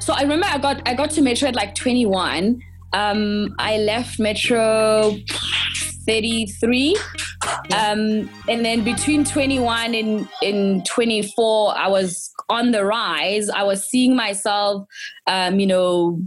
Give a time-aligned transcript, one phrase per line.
[0.00, 2.60] So I remember I got I got to Metro at like 21.
[2.92, 5.16] Um, I left Metro
[6.06, 6.96] 33.
[7.74, 13.48] Um, and then between 21 and, and 24, I was on the rise.
[13.48, 14.86] I was seeing myself,
[15.26, 16.20] um, you know,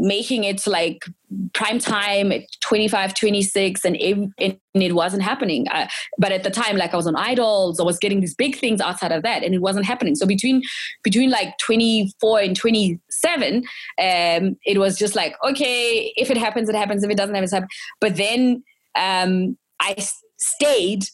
[0.00, 1.04] making it like
[1.52, 5.68] prime time at 25, 26, and, it, and it wasn't happening.
[5.68, 5.86] Uh,
[6.18, 8.80] but at the time, like I was on Idols, I was getting these big things
[8.80, 10.14] outside of that, and it wasn't happening.
[10.14, 10.62] So between
[11.02, 16.74] between like 24 and 27, um, it was just like, okay, if it happens, it
[16.74, 17.04] happens.
[17.04, 17.72] If it doesn't happen, it happens.
[18.00, 18.62] But then
[18.96, 19.96] um, I
[20.38, 21.04] stayed.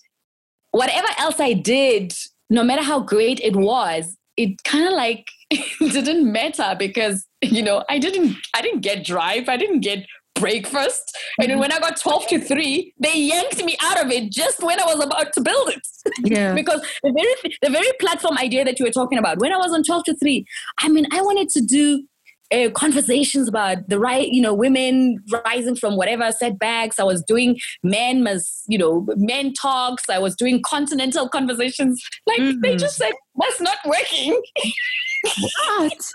[0.71, 2.13] Whatever else I did,
[2.51, 5.27] no matter how great it was, it kind of like
[5.81, 11.17] didn't matter because you know I didn't I didn't get drive, I didn't get breakfast,
[11.41, 14.63] and then when I got twelve to three, they yanked me out of it just
[14.63, 15.87] when I was about to build it.
[16.25, 19.57] Yeah, because the very the very platform idea that you were talking about when I
[19.57, 20.47] was on twelve to three,
[20.79, 22.05] I mean I wanted to do
[22.53, 26.99] uh, conversations about the right, you know, women rising from whatever setbacks.
[26.99, 30.09] I was doing men must, you know, men talks.
[30.09, 32.03] I was doing continental conversations.
[32.27, 32.61] Like mm.
[32.63, 34.41] they just said, that's not working.
[35.79, 36.11] what?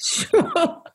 [0.00, 0.82] Sure.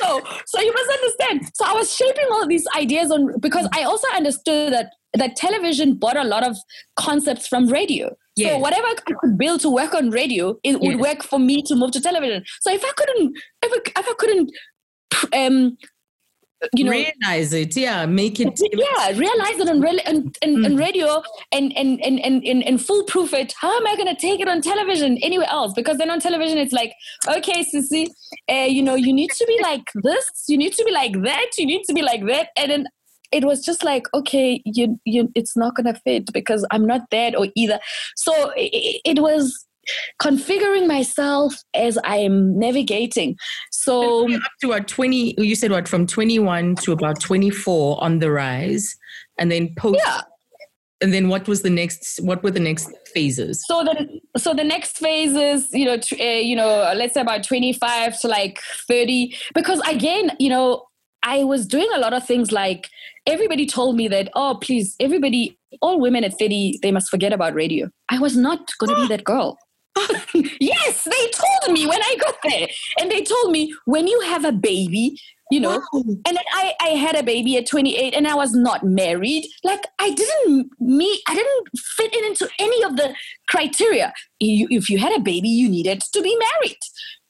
[0.00, 1.50] So, so you must understand.
[1.54, 5.94] So I was shaping all these ideas on because I also understood that that television
[5.94, 6.56] bought a lot of
[6.96, 8.14] concepts from radio.
[8.36, 8.52] Yes.
[8.52, 10.78] So whatever I could build to work on radio, it yes.
[10.80, 12.44] would work for me to move to television.
[12.60, 14.50] So if I couldn't, if I, if I couldn't,
[15.32, 15.76] um,
[16.74, 20.64] you know, realize it, yeah, make it, yeah, realize it on, and, on, mm.
[20.64, 23.54] on radio and and, and and and and foolproof it.
[23.60, 25.72] How am I going to take it on television anywhere else?
[25.74, 26.92] Because then on television, it's like,
[27.28, 28.08] okay, Sissy,
[28.50, 31.50] uh, you know, you need to be like this, you need to be like that,
[31.58, 32.86] you need to be like that, and then
[33.32, 37.36] it was just like okay you you it's not gonna fit because i'm not that
[37.36, 37.80] or either
[38.14, 39.65] so it, it was
[40.20, 43.36] configuring myself as i'm navigating
[43.70, 48.30] so up to what 20 you said what from 21 to about 24 on the
[48.30, 48.96] rise
[49.38, 50.20] and then post yeah
[51.02, 54.64] and then what was the next what were the next phases so the so the
[54.64, 59.80] next phases you know uh, you know let's say about 25 to like 30 because
[59.80, 60.86] again you know
[61.22, 62.88] I was doing a lot of things like
[63.26, 67.52] everybody told me that, oh, please, everybody, all women at 30, they must forget about
[67.52, 67.90] radio.
[68.08, 69.58] I was not going to be that girl.
[70.60, 72.68] yes, they told me when I got there.
[73.00, 75.18] And they told me when you have a baby,
[75.50, 76.02] you know, wow.
[76.26, 79.46] and I, I had a baby at 28 and I was not married.
[79.62, 83.14] Like I didn't meet, I didn't fit in into any of the
[83.48, 84.12] criteria.
[84.40, 86.78] You, if you had a baby, you needed to be married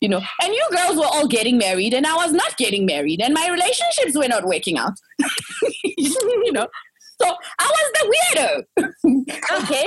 [0.01, 3.21] you know and you girls were all getting married and i was not getting married
[3.21, 4.93] and my relationships were not working out
[5.85, 6.67] you know
[7.21, 8.49] so i was the weirdo
[9.63, 9.85] okay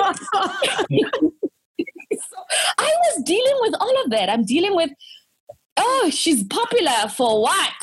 [2.11, 2.37] so
[2.79, 4.29] i was dealing with all of that.
[4.29, 4.91] I'm dealing with
[5.77, 7.73] oh she's popular for what?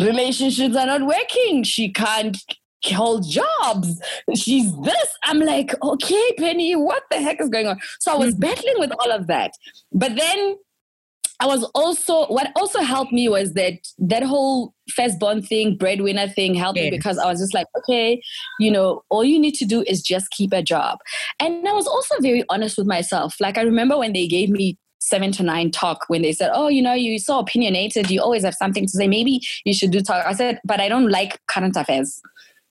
[0.00, 1.62] Relationships are not working.
[1.62, 2.36] She can't
[2.86, 4.00] hold jobs.
[4.34, 5.18] She's this.
[5.24, 7.78] I'm like okay penny what the heck is going on?
[8.00, 8.40] So i was mm.
[8.40, 9.52] battling with all of that.
[9.92, 10.56] But then
[11.40, 16.54] I was also what also helped me was that that whole firstborn thing, breadwinner thing
[16.54, 18.22] helped me because I was just like, okay,
[18.60, 20.98] you know, all you need to do is just keep a job.
[21.40, 23.34] And I was also very honest with myself.
[23.40, 26.68] Like I remember when they gave me seven to nine talk when they said, Oh,
[26.68, 29.08] you know, you're so opinionated, you always have something to say.
[29.08, 30.24] Maybe you should do talk.
[30.26, 32.20] I said, but I don't like current affairs.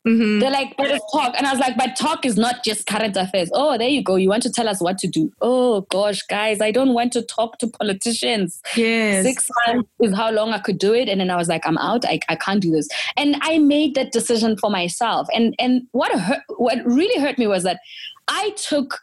[0.08, 0.40] Mm-hmm.
[0.40, 1.34] They're like, but it's talk.
[1.38, 3.50] And I was like, but talk is not just current affairs.
[3.54, 4.18] Oh, there you go.
[4.18, 5.32] You want to tell us what to do.
[5.42, 8.62] Oh, gosh, guys, I don't want to talk to politicians.
[8.76, 9.24] Yes.
[9.24, 11.08] Six months is how long I could do it.
[11.08, 12.04] And then I was like, I'm out.
[12.04, 12.90] I, I can't do this.
[13.16, 15.28] And I made that decision for myself.
[15.34, 17.80] And, and what, hurt, what really hurt me was that
[18.28, 19.00] I took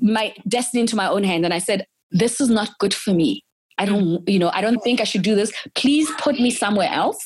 [0.00, 3.44] my destiny into my own hand and I said, this is not good for me.
[3.78, 5.52] I don't, you know, I don't think I should do this.
[5.74, 7.18] Please put me somewhere else.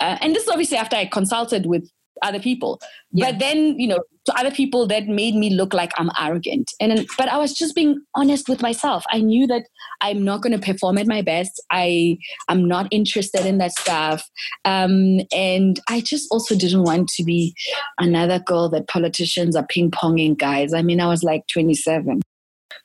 [0.00, 1.88] Uh, and this is obviously after I consulted with
[2.22, 2.80] other people.
[3.12, 3.30] Yeah.
[3.30, 6.70] But then, you know, to other people that made me look like I'm arrogant.
[6.80, 9.04] And but I was just being honest with myself.
[9.10, 9.66] I knew that
[10.00, 11.52] I'm not going to perform at my best.
[11.70, 12.18] I
[12.48, 14.28] I'm not interested in that stuff.
[14.64, 17.54] Um, and I just also didn't want to be
[17.98, 20.74] another girl that politicians are ping ponging guys.
[20.74, 22.20] I mean, I was like 27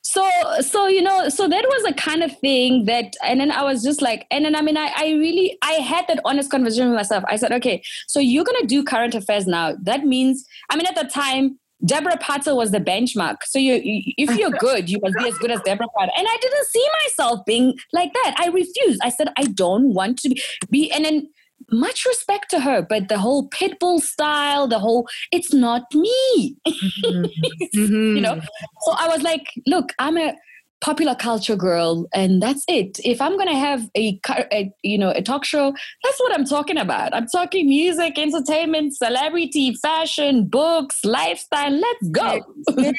[0.06, 0.30] so
[0.60, 3.82] so you know so that was a kind of thing that and then i was
[3.82, 6.94] just like and then i mean i, I really i had that honest conversation with
[6.94, 10.76] myself i said okay so you're going to do current affairs now that means i
[10.76, 13.36] mean at the time Debora Patta was the benchmark.
[13.44, 13.78] So you,
[14.16, 16.10] if you're good, you must be as good as Debora Patta.
[16.16, 18.34] And I didn't see myself being like that.
[18.38, 18.98] I refused.
[19.02, 20.42] I said, I don't want to be.
[20.70, 21.28] be and then
[21.70, 26.56] much respect to her, but the whole pitbull style, the whole, it's not me.
[26.66, 27.26] Mm-hmm.
[28.16, 28.40] you know?
[28.82, 30.34] So I was like, look, I'm a,
[30.80, 33.00] popular culture girl and that's it.
[33.04, 34.20] If i'm going to have a,
[34.52, 35.74] a, you know a talk show
[36.04, 37.14] that's what i'm talking about.
[37.14, 41.72] I'm talking music entertainment celebrity fashion books lifestyle.
[41.72, 42.40] Let's go.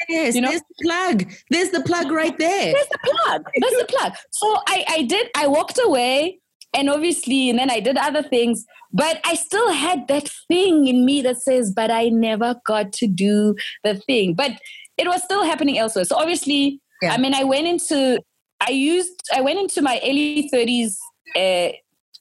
[0.08, 0.50] Yes, you know?
[0.50, 1.32] There's the plug.
[1.50, 2.72] There's the plug right there.
[2.72, 3.42] There's the plug.
[3.60, 4.12] There's the plug.
[4.30, 6.40] So i i did i walked away
[6.74, 11.04] and obviously and then i did other things but i still had that thing in
[11.04, 13.54] me that says but i never got to do
[13.84, 14.52] the thing but
[14.96, 17.12] it was still happening elsewhere so obviously yeah.
[17.12, 18.20] I mean, I went into,
[18.60, 20.96] I used, I went into my early 30s
[21.36, 21.72] uh,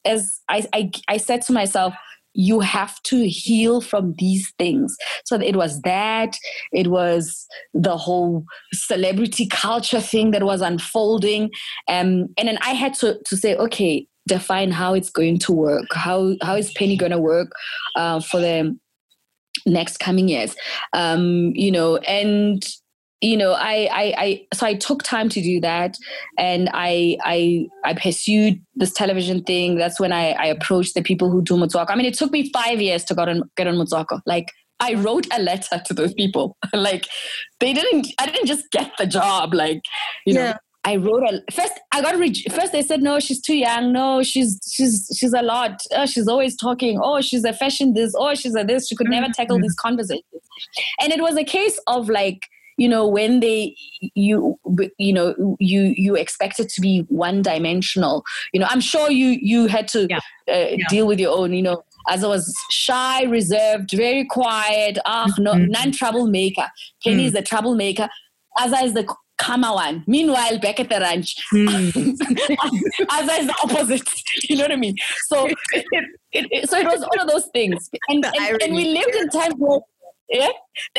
[0.05, 1.93] as I, I, I said to myself,
[2.33, 4.95] you have to heal from these things.
[5.25, 6.37] So it was that,
[6.71, 11.49] it was the whole celebrity culture thing that was unfolding.
[11.87, 15.87] Um, and then I had to, to say, okay, define how it's going to work.
[15.93, 17.51] How, how is Penny going to work
[17.95, 18.77] uh, for the
[19.65, 20.55] next coming years?
[20.93, 22.65] Um, you know, and
[23.21, 25.97] you know I, I i so i took time to do that
[26.37, 31.31] and i i i pursued this television thing that's when i i approached the people
[31.31, 33.75] who do motswako i mean it took me five years to get on get on
[33.75, 37.07] motswako like i wrote a letter to those people like
[37.59, 39.81] they didn't i didn't just get the job like
[40.25, 40.51] you yeah.
[40.51, 41.73] know I wrote a first.
[41.91, 42.71] I got re- first.
[42.71, 43.91] They said no, she's too young.
[43.91, 45.81] No, she's she's she's a lot.
[45.91, 46.97] Oh, she's always talking.
[47.03, 48.13] Oh, she's a fashion this.
[48.15, 48.87] Oh, she's a this.
[48.87, 49.63] She could never tackle mm-hmm.
[49.63, 50.23] these conversations.
[51.01, 52.47] And it was a case of like
[52.77, 54.57] you know when they you
[54.97, 58.23] you know you you expect it to be one dimensional
[58.53, 60.19] you know i'm sure you you had to yeah.
[60.47, 60.87] Uh, yeah.
[60.87, 65.55] deal with your own you know as I was shy, reserved, very quiet, ah, no,
[65.55, 65.71] mm-hmm.
[65.71, 66.67] non troublemaker.
[67.03, 67.25] Penny mm.
[67.25, 68.07] is the troublemaker.
[68.57, 69.03] Aza is the
[69.45, 70.03] one.
[70.07, 71.95] Meanwhile, back at the ranch, mm.
[71.95, 74.09] Is the opposite.
[74.49, 74.95] You know what I mean?
[75.27, 75.85] So, it,
[76.31, 79.55] it, so it was all of those things, and, and, and we lived in times
[79.57, 79.79] where
[80.29, 80.49] yeah,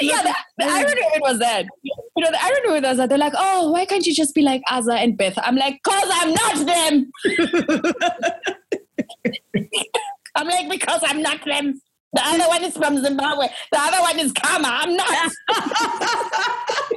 [0.01, 0.23] yeah.
[0.23, 3.19] The, the irony of it was that you know the irony it was that they're
[3.19, 5.39] like, oh, why can't you just be like Aza and Beth?
[5.39, 7.13] I'm like, cause I'm not them.
[10.35, 11.81] I'm like because I'm not them.
[12.13, 13.49] The other one is from Zimbabwe.
[13.71, 14.69] The other one is Kama.
[14.69, 15.33] I'm not.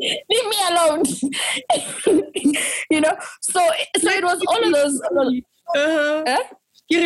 [0.00, 1.02] Leave me alone.
[2.90, 3.16] you know.
[3.40, 3.60] So
[3.98, 5.00] so it was all of those.
[5.74, 6.24] Uh-huh.
[6.26, 6.42] Huh?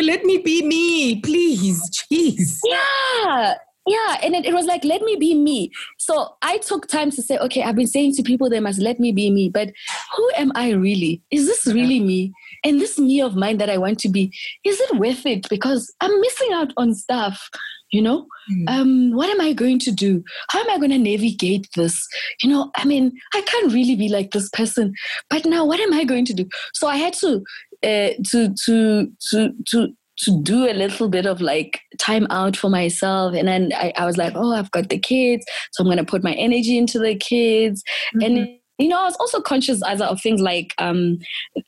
[0.03, 1.81] let me be me, please.
[2.11, 2.59] Jeez.
[2.65, 3.55] Yeah
[3.87, 5.71] yeah and it, it, was like let me be me.
[5.97, 8.99] So i took time to say okay i've been saying to people they must let
[8.99, 9.71] me be me but
[10.15, 11.21] who am i really?
[11.31, 12.33] Is this really me?
[12.63, 14.31] And this me of mine that i want to be
[14.63, 15.47] is it worth it?
[15.49, 17.49] Because i'm missing out on stuff
[17.91, 18.27] you know?
[18.51, 18.69] Mm.
[18.69, 20.21] um, what am i going to do?
[20.49, 22.05] How am i going to navigate this?
[22.43, 24.93] You know i mean i can't really be like this person
[25.29, 26.47] but now what am i going to do?
[26.73, 27.43] So i had to
[27.83, 32.69] uh, to to to to to do a little bit of like time out for
[32.69, 33.33] myself.
[33.33, 35.45] And then I, I was like, oh, I've got the kids.
[35.71, 37.83] So I'm going to put my energy into the kids.
[38.15, 38.25] Mm-hmm.
[38.25, 41.17] And you know, I was also conscious as of things like um,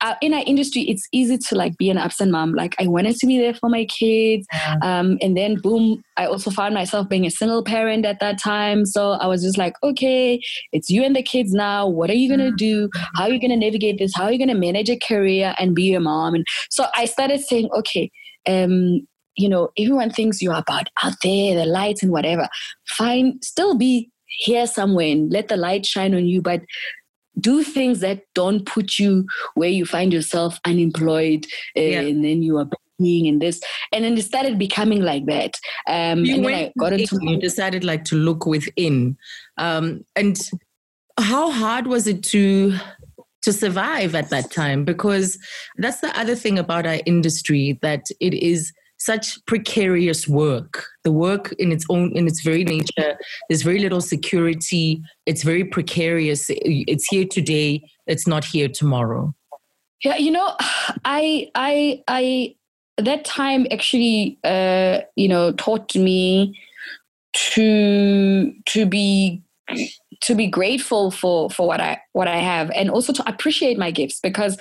[0.01, 2.53] uh, in our industry, it's easy to like be an absent mom.
[2.53, 4.45] Like I wanted to be there for my kids,
[4.83, 8.85] um, and then boom, I also found myself being a single parent at that time.
[8.85, 10.39] So I was just like, okay,
[10.71, 11.87] it's you and the kids now.
[11.87, 12.87] What are you gonna do?
[12.87, 13.03] Mm-hmm.
[13.15, 14.11] How are you gonna navigate this?
[14.15, 16.35] How are you gonna manage a career and be a mom?
[16.35, 18.11] And so I started saying, okay,
[18.47, 22.49] um, you know, everyone thinks you're about out there, the lights and whatever.
[22.87, 26.61] Fine, still be here somewhere and let the light shine on you, but
[27.39, 29.25] do things that don't put you
[29.55, 31.45] where you find yourself unemployed
[31.77, 32.01] uh, yeah.
[32.01, 32.67] and then you are
[32.97, 33.61] being in this
[33.93, 37.39] and then it started becoming like that um you and then I got into you
[37.39, 39.17] decided like to look within
[39.57, 40.37] um and
[41.17, 42.77] how hard was it to
[43.41, 45.37] to survive at that time because
[45.77, 50.85] that's the other thing about our industry that it is such precarious work.
[51.03, 53.17] The work in its own in its very nature
[53.47, 55.01] there's very little security.
[55.25, 56.45] It's very precarious.
[56.49, 57.81] It's here today.
[58.07, 59.33] It's not here tomorrow.
[60.03, 60.55] Yeah you know
[61.05, 62.55] i i i
[62.97, 66.57] that time actually uh you know taught me
[67.33, 69.41] to to be
[70.21, 73.91] to be grateful for for what I what I have and also to appreciate my
[73.91, 74.57] gifts because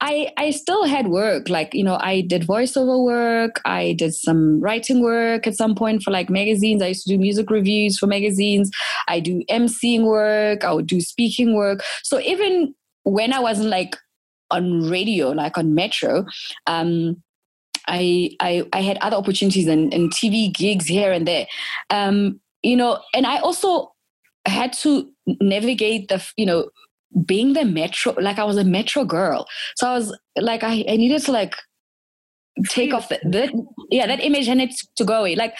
[0.00, 1.48] I I still had work.
[1.48, 3.60] Like you know I did voiceover work.
[3.64, 6.82] I did some writing work at some point for like magazines.
[6.82, 8.70] I used to do music reviews for magazines.
[9.08, 10.64] I do emceeing work.
[10.64, 11.82] I would do speaking work.
[12.02, 13.96] So even when I wasn't like
[14.50, 16.26] on radio like on Metro
[16.66, 17.22] um
[17.88, 21.46] I, I, I had other opportunities and, and TV gigs here and there.
[21.88, 23.92] Um, you know, and I also
[24.50, 26.70] had to navigate the, you know,
[27.24, 29.46] being the metro, like I was a metro girl.
[29.76, 31.54] So I was like, I, I needed to like
[32.68, 33.50] take off that, that
[33.90, 35.34] yeah, that image and it to go away.
[35.34, 35.54] Like,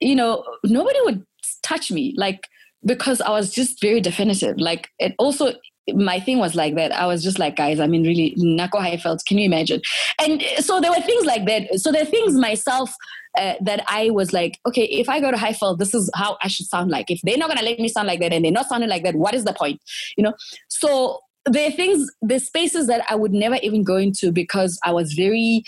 [0.00, 1.24] you know, nobody would
[1.62, 2.14] touch me.
[2.16, 2.48] Like,
[2.84, 4.56] because I was just very definitive.
[4.58, 5.52] Like it also
[5.92, 6.92] my thing was like that.
[6.92, 9.80] I was just like, guys, I mean, really, Nako Highveld, can you imagine?
[10.20, 11.78] And so there were things like that.
[11.80, 12.94] So there are things myself
[13.38, 16.48] uh, that I was like, okay, if I go to Highveld, this is how I
[16.48, 17.10] should sound like.
[17.10, 19.02] If they're not going to let me sound like that and they're not sounding like
[19.02, 19.80] that, what is the point?
[20.16, 20.34] You know?
[20.68, 24.92] So there are things, there's spaces that I would never even go into because I
[24.92, 25.64] was very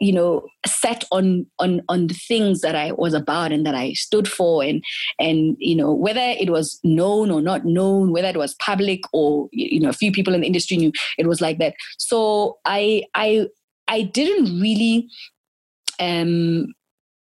[0.00, 3.92] you know set on on on the things that i was about and that i
[3.92, 4.82] stood for and
[5.18, 9.48] and you know whether it was known or not known whether it was public or
[9.52, 11.74] you know a few people in the industry knew it was like that.
[11.98, 13.46] So i i
[13.88, 15.08] i didn't really
[16.00, 16.66] um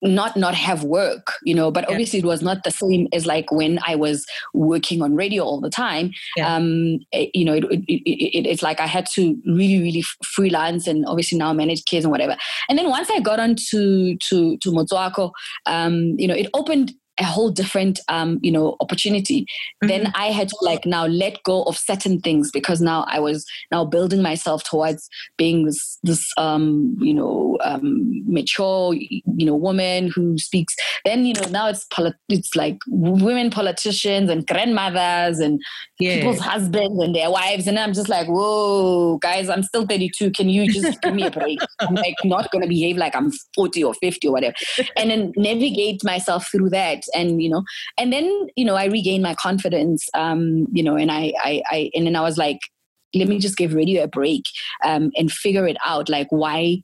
[0.03, 1.91] not not have work you know but yeah.
[1.91, 4.25] obviously it was not the same as like when i was
[4.55, 6.55] working on radio all the time yeah.
[6.55, 10.05] um it, eh, you know it, it, it, it's like i had to really really
[10.25, 12.37] freelance and obviously now manage kids and whatever
[12.69, 15.33] and then once i got on to to to motswako
[15.67, 19.47] um you know it opened a whole different um, you know opportunity.
[19.83, 19.89] Mm-hmm.
[19.89, 23.45] then i had to like now let go of certain things because now i was
[23.71, 30.11] now building myself towards being this this um, you know um, mature you know woman
[30.15, 30.75] who speaks.
[31.05, 35.61] Then you know now it's polit- it's like women politicians and grandmothers and
[35.99, 36.17] yeah.
[36.17, 37.67] people's husbands and their wives.
[37.67, 41.31] And i'm just like whoa guys i'm still 32 can you just give me a
[41.31, 41.59] break?
[41.81, 44.55] I'm like not gonna behave like i'm 40 or 50 or whatever.
[44.97, 47.63] And then navigate myself through that and you know
[47.97, 51.91] and then you know i regained my confidence um you know and i i, I
[51.95, 52.59] and then i was like
[53.15, 54.45] let me just give radio a break
[54.85, 56.83] um and figure it out like why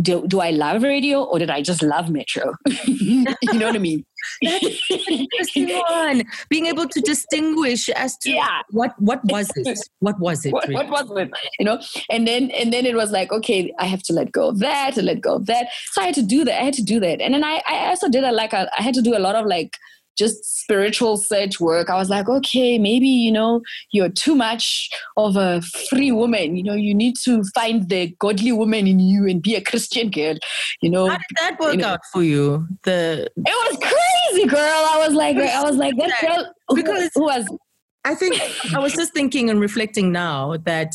[0.00, 2.54] do, do I love radio or did I just love Metro?
[2.86, 4.04] you know what I mean?
[4.42, 6.22] interesting one.
[6.48, 8.62] Being able to distinguish as to yeah.
[8.70, 9.78] what what was it?
[10.00, 10.52] What was it?
[10.52, 10.86] What, really?
[10.86, 11.30] what, was it?
[11.58, 11.80] You know,
[12.10, 14.96] and then and then it was like, okay, I have to let go of that
[14.96, 15.68] and let go of that.
[15.92, 16.60] So I had to do that.
[16.60, 18.82] I had to do that, and then I I also did a like a, I
[18.82, 19.76] had to do a lot of like
[20.16, 25.36] just spiritual search work, I was like, okay, maybe, you know, you're too much of
[25.36, 26.56] a free woman.
[26.56, 30.10] You know, you need to find the godly woman in you and be a Christian
[30.10, 30.36] girl.
[30.82, 31.08] You know.
[31.08, 32.66] How did that work you know, out for you?
[32.84, 34.58] The It was crazy, girl.
[34.60, 37.46] I was like, I was like, that girl because who, was
[38.04, 38.40] I think
[38.74, 40.94] I was just thinking and reflecting now that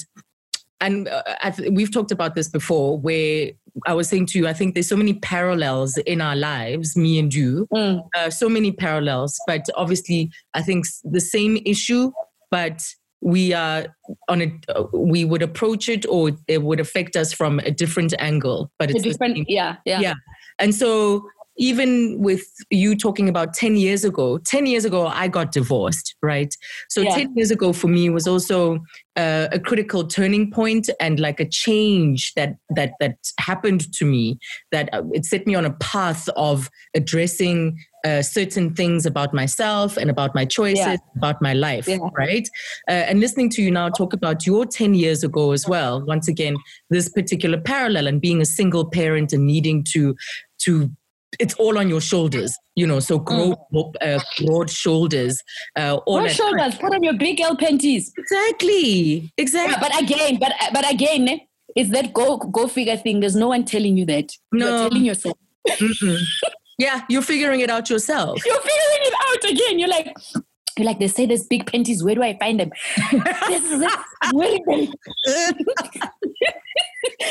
[0.82, 3.52] and uh, we've talked about this before where
[3.86, 7.20] I was saying to you, I think there's so many parallels in our lives, me
[7.20, 8.02] and you, mm.
[8.16, 9.38] uh, so many parallels.
[9.48, 12.12] But obviously, I think the same issue,
[12.52, 12.82] but
[13.22, 13.88] we are
[14.30, 18.14] on a uh, we would approach it or it would affect us from a different
[18.20, 18.72] angle.
[18.78, 20.14] But it's different, yeah, yeah, yeah.
[20.60, 25.52] And so even with you talking about 10 years ago 10 years ago i got
[25.52, 26.56] divorced right
[26.90, 27.16] so yeah.
[27.16, 28.80] 10 years ago for me was also
[29.18, 34.38] uh, a critical turning point and like a change that that that happened to me
[34.72, 39.98] that uh, it set me on a path of addressing uh, certain things about myself
[39.98, 40.98] and about my choices, yeah.
[41.18, 41.98] about my life, yeah.
[42.16, 42.48] right?
[42.88, 46.28] Uh, and listening to you now talk about your 10 years ago as well, once
[46.28, 46.56] again,
[46.92, 50.16] this particular parallel and being a single parent and needing to
[50.60, 50.92] to
[51.40, 53.00] it's all on your shoulders, you know.
[53.00, 53.94] So grow mm.
[54.02, 55.42] uh, broad shoulders.
[55.76, 56.76] Uh, broad shoulders.
[56.76, 58.12] Put on your big L panties.
[58.18, 59.34] Exactly.
[59.38, 59.74] Exactly.
[59.74, 61.38] Yeah, but again, but but again, eh,
[61.76, 63.20] it's that go go figure thing.
[63.20, 64.32] There's no one telling you that.
[64.52, 64.68] No.
[64.68, 65.38] You're telling yourself.
[66.78, 68.46] yeah, you're figuring it out yourself.
[68.46, 69.80] You're figuring it out again.
[69.80, 70.14] You're like,
[70.78, 72.04] you're like, they say there's big panties.
[72.04, 72.72] Where do I find them?
[73.48, 73.92] this is it.
[74.34, 74.58] Where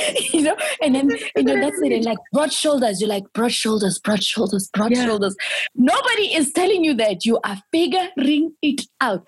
[0.33, 1.93] you know, and then you know that's it.
[1.93, 5.07] And like broad shoulders, you're like broad shoulders, broad shoulders, broad yeah.
[5.07, 5.37] shoulders.
[5.75, 9.27] Nobody is telling you that you are figuring it out.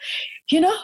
[0.50, 0.76] You know?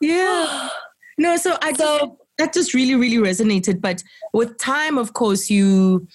[0.00, 0.68] Yeah.
[1.18, 3.80] no, so I so just, that just really, really resonated.
[3.80, 6.06] But with time, of course, you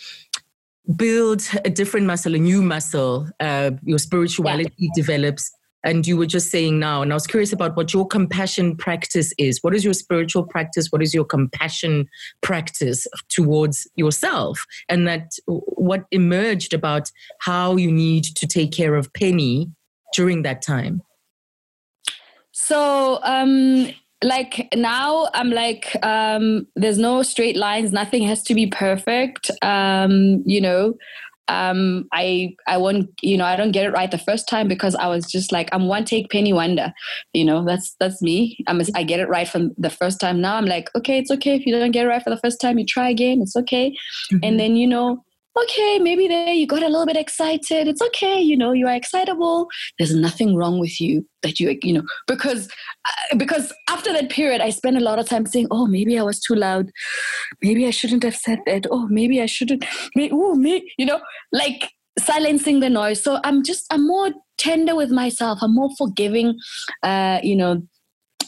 [0.96, 3.28] build a different muscle, a new muscle.
[3.40, 4.90] Uh, your spirituality yeah.
[4.96, 5.52] develops
[5.83, 9.33] and you were just saying now and i was curious about what your compassion practice
[9.38, 9.59] is.
[9.62, 10.91] What is your spiritual practice?
[10.91, 12.07] What is your compassion
[12.41, 14.65] practice towards yourself?
[14.88, 19.71] And that what emerged about how you need to take care of penny
[20.13, 21.01] during that time?
[22.51, 23.89] So um
[24.21, 27.91] like now i'm like um there's no straight lines.
[27.91, 29.50] Nothing has to be perfect.
[29.62, 30.95] Um you know
[31.50, 34.96] um, I I won't you know I don't get it right the first time because
[34.96, 36.94] I was just like I'm one take penny wonder,
[37.34, 38.58] you know that's that's me.
[38.68, 40.39] I'm a, I get it right from the first time.
[40.39, 42.62] Now I'm like okay it's okay if you don't get it right for the first
[42.62, 43.89] time you try again it's okay,
[44.32, 44.38] mm-hmm.
[44.44, 45.24] and then you know
[45.63, 47.88] okay, maybe there you got a little bit excited.
[47.88, 49.68] It's okay, you know, you are excitable.
[49.98, 52.68] There's nothing wrong with you that you, you know, because
[53.06, 56.24] uh, because after that period, I spent a lot of time saying, oh, maybe I
[56.24, 56.89] was too loud.
[57.62, 58.86] Maybe I shouldn't have said that.
[58.89, 59.86] Oh, maybe I shouldn't.
[60.16, 63.24] Maybe, oh, me, you know, like silencing the noise.
[63.24, 65.60] So I'm just, I'm more tender with myself.
[65.62, 66.58] I'm more forgiving.
[67.04, 67.82] Uh, you know,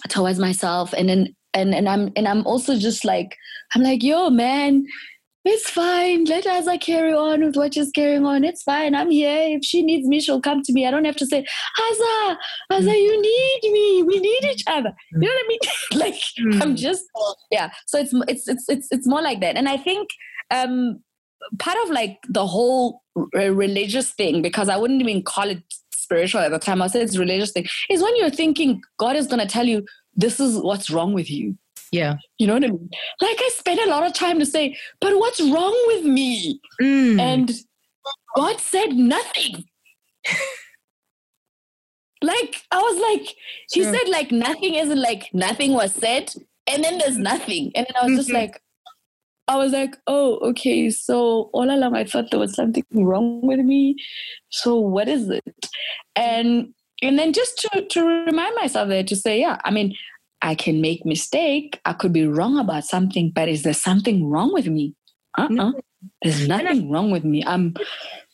[0.10, 3.38] towards myself and then and and i'm and i'm also just like
[3.76, 4.86] i'm like yo man
[5.44, 6.26] it's fine.
[6.26, 8.44] Let Asa carry on with what she's carrying on.
[8.44, 8.94] It's fine.
[8.94, 9.58] I'm here.
[9.58, 10.86] If she needs me, she'll come to me.
[10.86, 11.46] I don't have to say,
[11.80, 12.38] Asa,
[12.72, 14.04] Asa, you need me.
[14.04, 14.94] We need each other.
[15.14, 15.60] You know what I mean?
[16.00, 16.62] like mm.
[16.62, 17.04] I'm just
[17.50, 17.72] yeah.
[17.88, 19.56] So it's it's it's it's it's more like that.
[19.58, 20.10] And I think
[20.52, 21.00] um
[21.58, 23.02] part of like the whole
[23.34, 26.82] religious thing, because I wouldn't even call it spiritual at the time.
[26.82, 27.66] I said it's religious thing.
[27.90, 31.58] Is when you're thinking God is gonna tell you this is what's wrong with you.
[31.92, 32.16] Yeah.
[32.38, 32.90] You know what I mean?
[33.20, 36.60] Like I spent a lot of time to say, but what's wrong with me?
[36.82, 37.20] Mm.
[37.20, 37.52] And
[38.36, 39.66] God said nothing.
[42.22, 43.36] like I was like,
[43.72, 46.34] he said like nothing isn't like nothing was said,
[46.68, 47.72] and then there's nothing.
[47.76, 48.18] And then I was mm-hmm.
[48.18, 48.62] just like,
[49.48, 50.90] I was like, oh, okay.
[50.90, 53.96] So all along I thought there was something wrong with me.
[54.50, 55.68] So what is it?
[56.16, 59.96] And and then just to, to remind myself there to say, yeah, I mean,
[60.42, 61.80] I can make mistake.
[61.86, 64.96] I could be wrong about something, but is there something wrong with me?
[65.38, 65.48] Uh-uh.
[65.50, 65.74] No.
[66.24, 67.44] There's nothing wrong with me.
[67.46, 67.76] I'm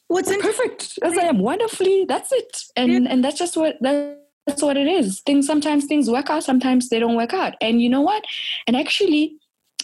[0.08, 2.06] what's perfect as I am wonderfully.
[2.08, 2.58] That's it.
[2.76, 3.12] And yeah.
[3.12, 5.22] and that's just what that's what it is.
[5.26, 7.56] Things sometimes things work out, sometimes they don't work out.
[7.60, 8.24] And you know what?
[8.68, 9.36] And actually,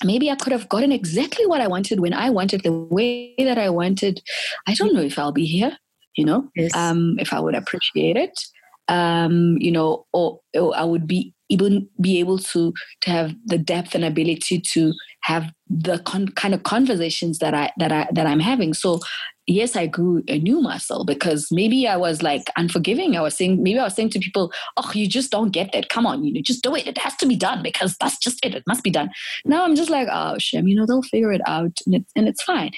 [0.03, 3.58] maybe I could have gotten exactly what I wanted when I wanted the way that
[3.58, 4.22] I wanted.
[4.65, 5.77] I don't know if I'll be here,
[6.15, 6.74] you know, yes.
[6.74, 8.39] um, if I would appreciate it
[8.88, 13.58] um, you know, or, or I would be even be able to to have the
[13.58, 18.25] depth and ability to have the con- kind of conversations that I that I that
[18.25, 18.74] I'm having.
[18.74, 19.00] So
[19.46, 23.16] yes, I grew a new muscle because maybe I was like unforgiving.
[23.16, 25.90] I was saying maybe I was saying to people, "Oh, you just don't get that.
[25.90, 26.88] Come on, you know, just do it.
[26.88, 28.56] It has to be done because that's just it.
[28.56, 29.10] It must be done."
[29.46, 30.68] Now I'm just like, "Oh, shame.
[30.68, 32.72] You know, they'll figure it out, and it's and it's fine."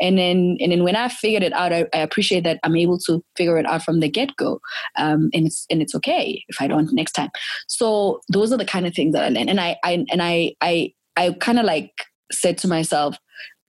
[0.00, 2.98] And then and then when I figured it out, I, I appreciate that I'm able
[3.06, 4.60] to figure it out from the get go,
[4.96, 7.30] um, and it's and it's okay if I don't next time.
[7.66, 10.54] So those are the kind of things that I learned, and I, I and I
[10.60, 11.92] I I kind of like
[12.32, 13.16] said to myself,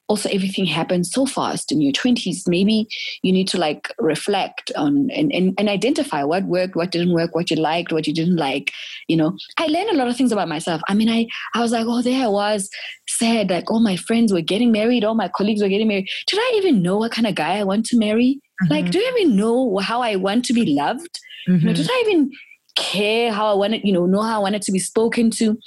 [0.08, 2.88] also everything happens so fast in your 20s maybe
[3.24, 7.36] you need to like reflect on and, and, and identify what worked what didn't work
[7.36, 8.72] what you liked what you didn't like
[9.08, 11.72] you know i learned a lot of things about myself i mean i i was
[11.72, 12.70] like oh there i was
[13.08, 16.40] sad like all my friends were getting married all my colleagues were getting married did
[16.40, 18.74] i even know what kind of guy i want to marry mm-hmm.
[18.74, 21.60] like do I even know how i want to be loved mm-hmm.
[21.60, 22.32] you know, did i even
[22.78, 25.58] care how I wanted, you know, know how I wanted to be spoken to.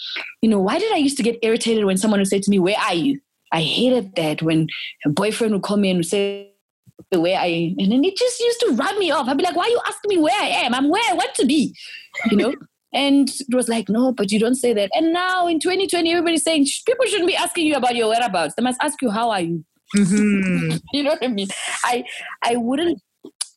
[0.42, 2.60] You know, why did I used to get irritated when someone would say to me,
[2.60, 3.20] Where are you?
[3.52, 4.68] I hated that when
[5.04, 6.52] a boyfriend would call me and say
[7.10, 9.28] the way I and then it just used to rub me off.
[9.28, 10.74] I'd be like, why are you asking me where I am?
[10.74, 11.74] I'm where I want to be.
[12.30, 12.54] You know?
[12.92, 14.90] and it was like, no, but you don't say that.
[14.94, 18.54] And now in 2020, everybody's saying people shouldn't be asking you about your whereabouts.
[18.56, 19.64] They must ask you how are you.
[19.96, 20.76] Mm-hmm.
[20.92, 21.48] you know what I mean?
[21.84, 22.04] I
[22.42, 23.00] I wouldn't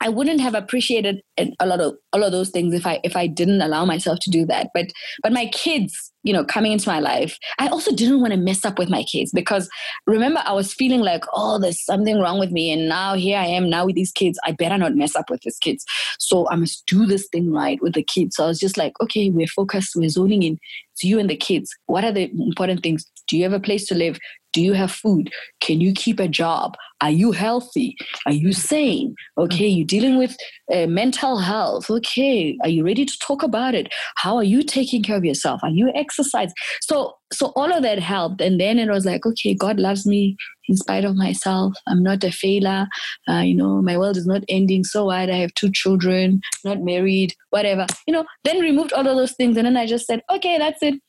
[0.04, 3.26] I wouldn't have appreciated a lot of all of those things if I if I
[3.26, 4.68] didn't allow myself to do that.
[4.74, 4.88] But
[5.24, 8.66] but my kids, you know, coming into my life, I also didn't want to mess
[8.66, 9.70] up with my kids because
[10.06, 13.46] remember I was feeling like, oh, there's something wrong with me, and now here I
[13.46, 14.38] am now with these kids.
[14.44, 15.86] I better not mess up with these kids.
[16.20, 18.36] So I must do this thing right with the kids.
[18.36, 20.60] So I was just like, okay, we're focused, we're zoning in.
[20.92, 21.74] It's you and the kids.
[21.86, 23.06] What are the important things?
[23.30, 24.20] Do you have a place to live?
[24.54, 25.32] Do you have food?
[25.60, 26.76] Can you keep a job?
[27.02, 27.98] Are you healthy?
[28.26, 29.16] Are you sane?
[29.38, 30.38] Okay, you're dealing with
[30.74, 31.90] uh, mental health.
[31.90, 33.92] Okay, are you ready to talk about it?
[34.16, 35.60] How are you taking care of yourself?
[35.64, 36.54] Are you exercise?
[36.82, 40.38] So, so all of that helped, and then it was like, okay, God loves me
[40.68, 41.74] in spite of myself.
[41.88, 42.88] I'm not a failure.
[43.28, 44.84] Uh, you know, my world is not ending.
[44.84, 45.30] So what?
[45.30, 47.86] I have two children, not married, whatever.
[48.08, 50.82] You know, then removed all of those things, and then I just said, okay, that's
[50.82, 51.02] it.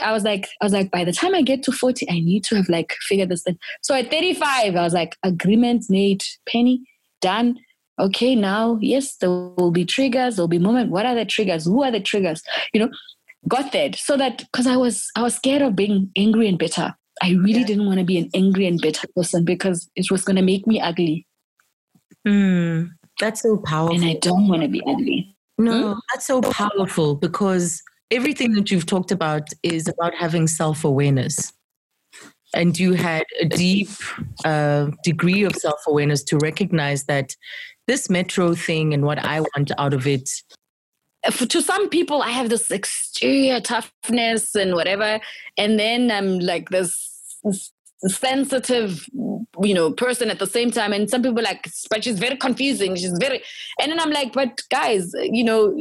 [0.00, 2.44] I was like, I was like, by the time I get to 40, I need
[2.44, 3.58] to have like figured this thing.
[3.82, 6.82] So at 35, I was like, agreements made, penny,
[7.20, 7.58] done.
[7.98, 10.90] Okay, now, yes, there will be triggers, there'll be moment.
[10.90, 11.64] What are the triggers?
[11.64, 12.42] Who are the triggers?
[12.72, 12.90] You know,
[13.48, 13.96] got that.
[13.96, 16.94] So that because I was I was scared of being angry and bitter.
[17.22, 17.66] I really yeah.
[17.66, 20.80] didn't want to be an angry and bitter person because it was gonna make me
[20.80, 21.26] ugly.
[22.26, 23.96] Mm, that's so powerful.
[23.96, 25.36] And I don't want to be ugly.
[25.58, 25.98] No, hmm?
[26.12, 31.52] that's so powerful because everything that you've talked about is about having self awareness.
[32.54, 33.90] And you had a deep
[34.44, 37.34] uh, degree of self awareness to recognize that
[37.86, 40.28] this metro thing and what I want out of it.
[41.30, 45.20] For, to some people, I have this exterior toughness and whatever.
[45.56, 47.08] And then I'm like this,
[48.06, 49.08] sensitive
[49.60, 50.92] you know person at the same time.
[50.92, 52.94] And some people like but she's very confusing.
[52.94, 53.42] She's very
[53.80, 55.74] and then i'm like but guys you know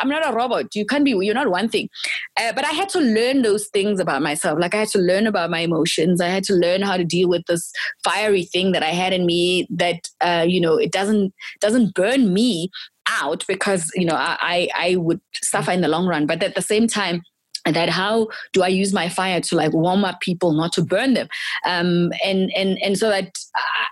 [0.00, 0.74] i'm not a robot.
[0.74, 1.88] You can't be you're not one thing.
[2.36, 4.58] Uh, but i had to learn those things about myself.
[4.58, 6.20] Like i had to learn about my emotions.
[6.20, 7.72] I had to learn how to deal with this
[8.04, 12.34] fiery thing that i had in me that uh, you know it doesn't doesn't burn
[12.34, 12.70] me
[13.08, 16.26] out because you know I I would suffer in the long run.
[16.26, 17.22] But at the same time,
[17.64, 21.14] that how do I use my fire to like warm up people, not to burn
[21.14, 21.28] them,
[21.64, 23.36] um, and and and so that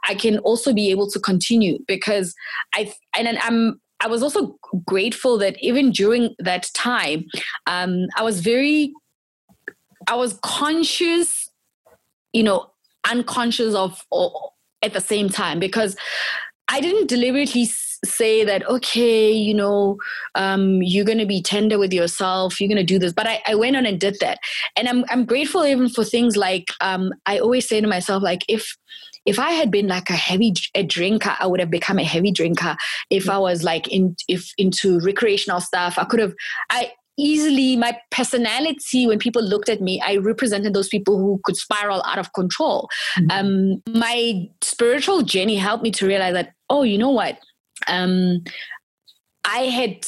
[0.05, 2.35] I can also be able to continue because
[2.75, 7.27] I and I'm I was also grateful that even during that time,
[7.66, 8.94] um, I was very,
[10.09, 11.51] I was conscious,
[12.33, 12.70] you know,
[13.11, 14.03] unconscious of,
[14.83, 15.96] at the same time because
[16.68, 17.66] I didn't deliberately
[18.04, 19.96] say that okay you know
[20.34, 23.42] um, you're going to be tender with yourself you're going to do this but I,
[23.46, 24.38] I, went on and did that
[24.76, 28.44] and i'm, I'm grateful even for things like um, i always say to myself like
[28.48, 28.76] if
[29.26, 32.32] if I had been like a heavy a drinker, I would have become a heavy
[32.32, 32.74] drinker.
[33.10, 36.32] If I was like in if into recreational stuff, I could have
[36.70, 41.56] I easily my personality when people looked at me i represented those people who could
[41.56, 43.30] spiral out of control mm-hmm.
[43.30, 47.38] um, my spiritual journey helped me to realize that oh you know what
[47.90, 48.42] um,
[49.44, 50.05] I had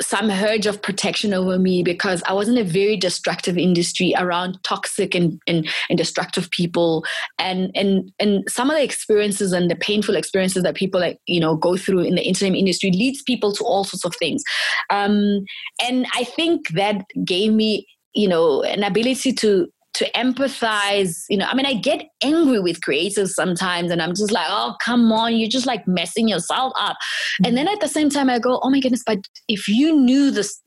[0.00, 4.58] some urge of protection over me because I was in a very destructive industry around
[4.64, 7.04] toxic and, and, and destructive people.
[7.38, 11.40] And and and some of the experiences and the painful experiences that people like you
[11.40, 14.42] know go through in the entertainment industry leads people to all sorts of things.
[14.90, 15.44] Um,
[15.86, 21.46] and I think that gave me you know an ability to to empathize you know
[21.46, 25.34] i mean i get angry with creators sometimes and i'm just like oh come on
[25.34, 27.46] you're just like messing yourself up mm-hmm.
[27.46, 30.30] and then at the same time i go oh my goodness but if you knew
[30.30, 30.60] this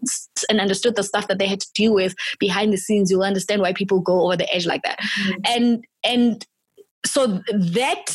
[0.49, 3.61] and understood the stuff that they had to deal with behind the scenes you'll understand
[3.61, 5.39] why people go over the edge like that mm-hmm.
[5.45, 6.47] and and
[7.05, 8.05] so that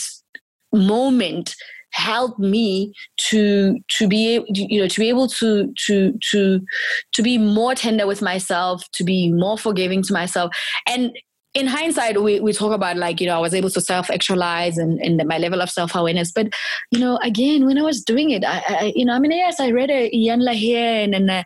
[0.73, 1.55] moment
[1.95, 6.61] helped me to to be you know to be able to to to
[7.13, 10.51] to be more tender with myself to be more forgiving to myself
[10.89, 11.13] and
[11.55, 14.77] in hindsight, we, we talk about like, you know, I was able to self actualize
[14.77, 16.33] and, and my level of self awareness.
[16.33, 16.49] But,
[16.91, 19.61] you know, again, when I was doing it, I, I you know, I mean, yes,
[19.61, 21.45] I read a Iyanla here and, and uh,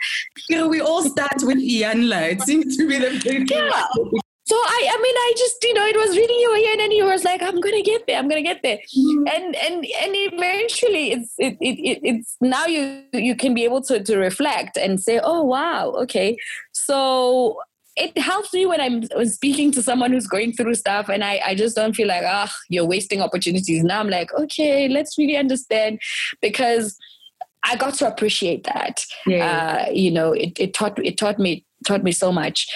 [0.48, 2.32] you know, we all start with Iyanla.
[2.32, 5.96] It seems to be the yeah so I, I mean, I just, you know, it
[5.96, 8.18] was reading you and then he was like, "I'm gonna get there.
[8.18, 9.26] I'm gonna get there," mm-hmm.
[9.28, 14.02] and and and eventually, it's it, it, it's now you you can be able to
[14.02, 16.38] to reflect and say, "Oh wow, okay."
[16.72, 17.58] So
[17.94, 21.54] it helps me when I'm speaking to someone who's going through stuff, and I I
[21.54, 23.84] just don't feel like, ah, oh, you're wasting opportunities.
[23.84, 26.00] Now I'm like, okay, let's really understand
[26.40, 26.96] because.
[27.64, 29.04] I got to appreciate that.
[29.26, 29.86] Yeah.
[29.88, 32.68] Uh, you know, it, it taught it taught me taught me so much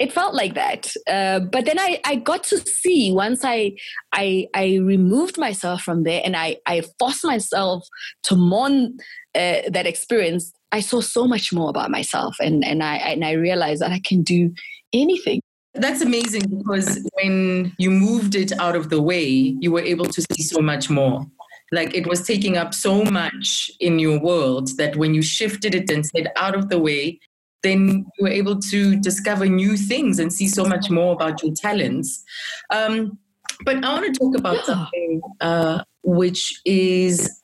[0.00, 0.92] it felt like that.
[1.06, 3.76] Uh, but then I, I got to see once I,
[4.12, 7.86] I, I removed myself from there and I, I forced myself
[8.24, 8.96] to mourn
[9.34, 10.52] uh, that experience.
[10.72, 14.00] I saw so much more about myself and, and I, and I realized that I
[14.02, 14.54] can do
[14.94, 15.42] anything.
[15.74, 19.28] That's amazing because when you moved it out of the way,
[19.60, 21.26] you were able to see so much more.
[21.72, 25.90] Like it was taking up so much in your world that when you shifted it
[25.90, 27.20] and said out of the way,
[27.62, 31.52] then you were able to discover new things and see so much more about your
[31.54, 32.24] talents.
[32.70, 33.18] Um,
[33.64, 37.42] but I want to talk about something uh, which is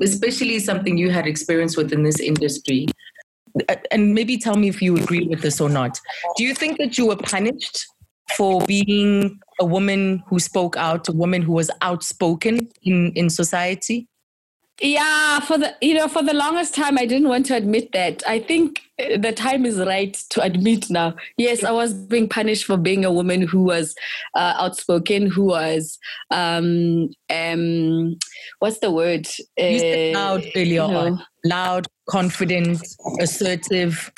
[0.00, 2.86] especially something you had experience with in this industry.
[3.90, 5.98] And maybe tell me if you agree with this or not.
[6.36, 7.86] Do you think that you were punished
[8.36, 14.06] for being a woman who spoke out, a woman who was outspoken in, in society?
[14.80, 18.22] Yeah, for the you know for the longest time I didn't want to admit that.
[18.28, 21.14] I think the time is right to admit now.
[21.36, 23.96] Yes, I was being punished for being a woman who was
[24.36, 25.98] uh, outspoken, who was
[26.30, 28.18] um um
[28.60, 29.26] what's the word?
[29.56, 31.06] You said uh, loud earlier you know.
[31.06, 31.24] on.
[31.44, 32.80] Loud, confident,
[33.20, 34.12] assertive.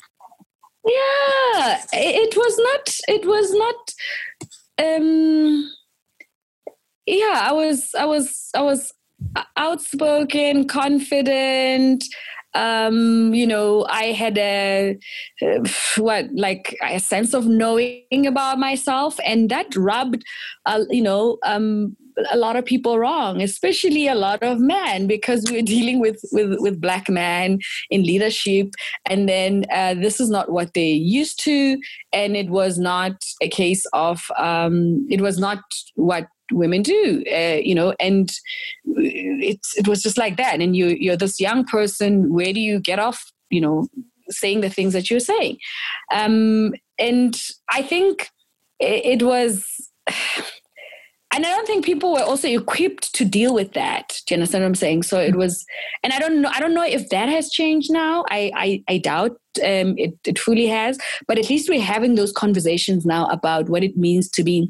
[0.84, 2.96] Yeah, it was not.
[3.08, 4.96] It was not.
[4.96, 5.70] Um,
[7.06, 7.94] yeah, I was.
[7.98, 8.50] I was.
[8.54, 8.92] I was
[9.56, 12.04] outspoken, confident.
[12.54, 14.98] Um, you know, I had a
[15.96, 20.24] what like a sense of knowing about myself, and that rubbed,
[20.66, 21.96] uh, you know, um,
[22.30, 26.56] a lot of people wrong, especially a lot of men, because we're dealing with with
[26.58, 27.58] with black men
[27.90, 28.70] in leadership,
[29.08, 31.78] and then uh, this is not what they used to,
[32.12, 35.60] and it was not a case of um, it was not
[35.94, 38.32] what women do uh, you know and
[38.84, 42.80] it, it was just like that and you you're this young person where do you
[42.80, 43.88] get off you know
[44.28, 45.58] saying the things that you're saying
[46.12, 48.30] um, and i think
[48.80, 49.90] it, was
[51.32, 54.20] and I don't think people were also equipped to deal with that.
[54.26, 55.04] Do you understand what I'm saying?
[55.04, 55.64] So it was,
[56.02, 56.50] and I don't know.
[56.52, 58.24] I don't know if that has changed now.
[58.30, 59.32] I I, I doubt
[59.62, 60.18] um, it.
[60.24, 60.98] It fully has.
[61.28, 64.68] But at least we're having those conversations now about what it means to be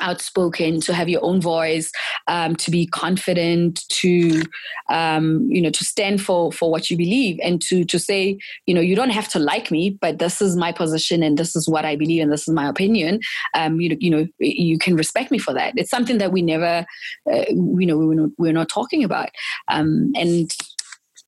[0.00, 1.90] outspoken to have your own voice
[2.26, 4.42] um, to be confident to
[4.88, 8.74] um, you know to stand for for what you believe and to to say you
[8.74, 11.68] know you don't have to like me but this is my position and this is
[11.68, 13.20] what i believe and this is my opinion.
[13.54, 15.74] Um, you, you know you can respect me for that.
[15.76, 16.84] It's something that we never
[17.30, 19.30] uh, you know we're not, we're not talking about.
[19.68, 20.50] Um, and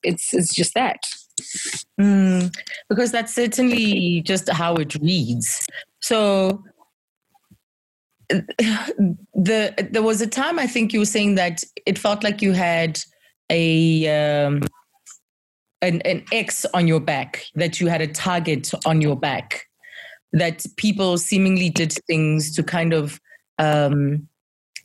[0.03, 0.99] it's it's just that.
[1.99, 2.53] Mm,
[2.89, 5.65] because that's certainly just how it reads.
[6.01, 6.63] So
[9.33, 12.53] the there was a time I think you were saying that it felt like you
[12.53, 12.99] had
[13.49, 14.61] a um,
[15.81, 19.65] an an X on your back, that you had a target on your back,
[20.33, 23.19] that people seemingly did things to kind of
[23.57, 24.27] um,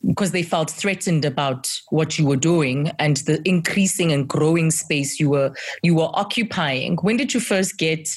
[0.07, 5.19] because they felt threatened about what you were doing and the increasing and growing space
[5.19, 5.53] you were
[5.83, 6.97] you were occupying.
[6.97, 8.09] When did you first get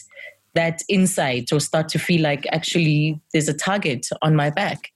[0.54, 4.90] that insight or start to feel like actually there's a target on my back?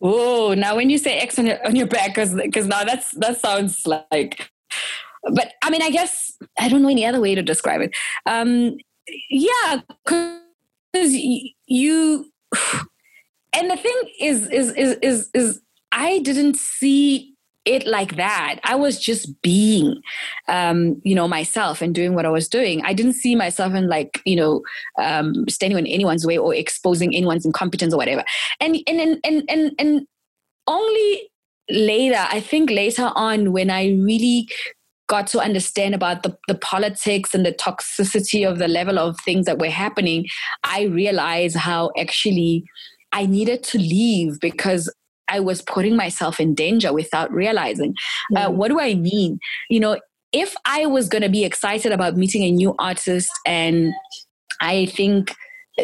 [0.00, 3.40] Oh, now when you say X on your on your back, because now that's that
[3.40, 4.50] sounds like.
[5.32, 7.94] But I mean, I guess I don't know any other way to describe it.
[8.26, 8.76] Um,
[9.30, 11.14] yeah, because
[11.66, 12.32] you.
[13.56, 17.34] And the thing is, is, is, is, is I didn't see
[17.68, 18.58] it like that.
[18.64, 20.00] I was just being,
[20.48, 22.82] um, you know, myself and doing what I was doing.
[22.84, 24.62] I didn't see myself in like, you know,
[24.98, 28.24] um, standing in anyone's way or exposing anyone's incompetence or whatever.
[28.60, 30.06] And and and and and
[30.66, 31.30] only
[31.70, 34.48] later, I think later on, when I really
[35.08, 39.46] got to understand about the, the politics and the toxicity of the level of things
[39.46, 40.26] that were happening,
[40.64, 42.64] I realized how actually
[43.12, 44.92] I needed to leave because
[45.28, 47.94] I was putting myself in danger without realizing.
[48.32, 48.46] Mm.
[48.46, 49.38] Uh, what do I mean?
[49.68, 50.00] You know,
[50.32, 53.92] if I was going to be excited about meeting a new artist and
[54.60, 55.34] I think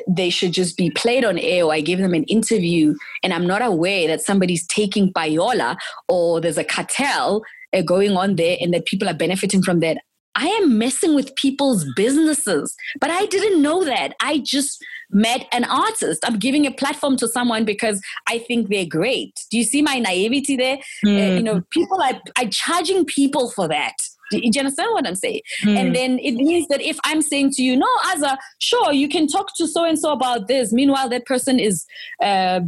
[0.09, 3.47] they should just be played on air or I give them an interview and I'm
[3.47, 5.77] not aware that somebody's taking payola
[6.09, 9.99] or there's a cartel uh, going on there and that people are benefiting from that,
[10.35, 12.75] I am messing with people's businesses.
[13.01, 14.15] But I didn't know that.
[14.21, 16.25] I just met an artist.
[16.25, 19.39] I'm giving a platform to someone because I think they're great.
[19.51, 20.79] Do you see my naivety there?
[21.05, 21.17] Mm.
[21.17, 23.95] Uh, you know, people are, are charging people for that.
[24.31, 25.43] Do you understand what I'm saying?
[25.65, 25.77] Mm.
[25.77, 29.29] And then it means that if I'm saying to you, no, Aza, sure, you can
[29.29, 30.73] talk to so and so about this.
[30.73, 31.85] Meanwhile, that person is
[32.23, 32.61] uh,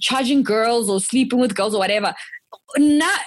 [0.00, 2.14] charging girls or sleeping with girls or whatever
[2.78, 3.20] not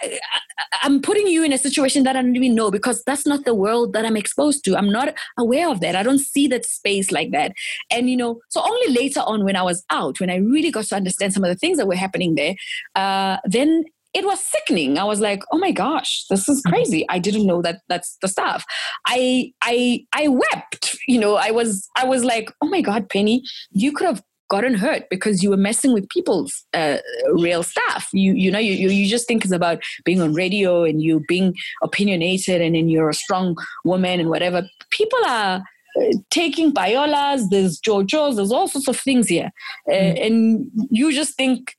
[0.83, 3.53] i'm putting you in a situation that i don't even know because that's not the
[3.53, 4.77] world that i'm exposed to.
[4.77, 5.95] I'm not aware of that.
[5.95, 7.53] I don't see that space like that.
[7.91, 10.85] And you know so only later on when i was out when i really got
[10.85, 12.55] to understand some of the things that were happening there
[12.95, 14.97] uh, then it was sickening.
[14.97, 17.05] I was like oh my gosh this is crazy.
[17.09, 18.65] I didn't know that that's the stuff.
[19.05, 21.35] I i i wept you know.
[21.35, 25.43] I was i was like oh my god penny you could have gotten hurt because
[25.43, 26.97] you were messing with people's uh,
[27.31, 28.07] real stuff.
[28.13, 31.23] You you know you, you you just think it's about being on radio and you
[31.27, 34.67] being opinionated and then you're a strong woman and whatever.
[34.89, 35.63] People are
[35.99, 37.49] uh, taking payolas.
[37.49, 38.35] There's jojos.
[38.35, 39.51] There's all sorts of things here,
[39.89, 40.25] uh, mm.
[40.25, 41.75] and you just think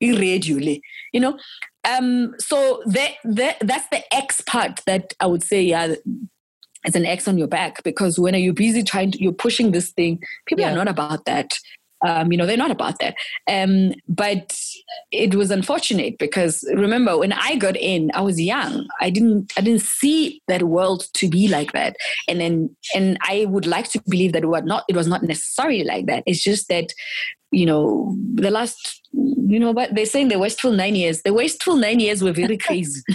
[0.00, 1.38] irregularly, you know.
[1.84, 5.94] Um, so that, that that's the X part that I would say, yeah,
[6.84, 9.72] it's an X on your back because when are you're busy trying to, you're pushing
[9.72, 10.72] this thing, people yeah.
[10.72, 11.52] are not about that.
[12.04, 13.14] Um, you know, they're not about that.
[13.48, 14.58] Um, but
[15.12, 18.86] it was unfortunate because remember when I got in, I was young.
[19.00, 21.96] I didn't I didn't see that world to be like that.
[22.28, 25.22] And then and I would like to believe that it was not it was not
[25.22, 26.22] necessarily like that.
[26.26, 26.92] It's just that,
[27.50, 29.94] you know, the last you know what?
[29.94, 31.22] They're saying the wasteful nine years.
[31.22, 33.00] The wasteful nine years were very crazy.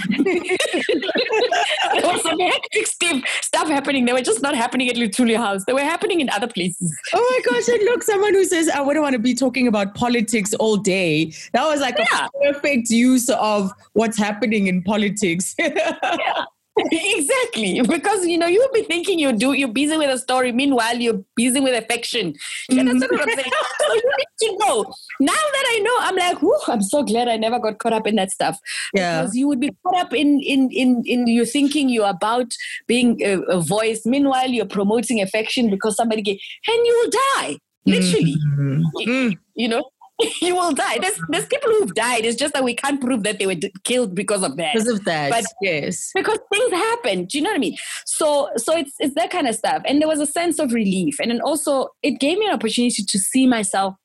[1.94, 4.06] There was some hectic stuff, stuff happening.
[4.06, 5.66] They were just not happening at Luthuli House.
[5.66, 6.98] They were happening in other places.
[7.14, 9.94] Oh my gosh and look someone who says i wouldn't want to be talking about
[9.94, 11.34] politics all day.
[11.54, 12.28] That was like yeah.
[12.28, 15.56] a perfect use of what's happening in politics.
[15.62, 16.46] Yeah
[16.92, 17.82] exactly.
[17.82, 21.22] Because you know you'll be thinking you do you're busy with a story meanwhile you're
[21.36, 22.34] busy with affection.
[22.70, 23.52] You understand what i'm saying.
[23.82, 27.28] So you need to know now that i know i'm like Whew, i'm so glad
[27.28, 28.58] i never got caught up in that stuff.
[28.94, 29.22] Yeah.
[29.22, 32.54] Because you would be caught up in in in in you thinking you're about
[32.88, 34.04] being a, a voice.
[34.06, 37.58] Meanwhile you're promoting affection because somebody gave and you will die.
[37.86, 38.36] Literally.
[38.36, 38.82] Mm-hmm.
[39.00, 39.84] you, you know
[40.42, 40.98] you will die.
[41.00, 42.26] There's there's people who've died.
[42.26, 44.74] It's just that we can't prove that they were d- killed because of that.
[44.74, 46.12] Because of that, but yes.
[46.14, 47.26] Because things happen.
[47.26, 47.78] Do you know what I mean?
[48.06, 49.82] So so it's it's that kind of stuff.
[49.86, 53.04] And there was a sense of relief, and then also it gave me an opportunity
[53.04, 53.96] to see myself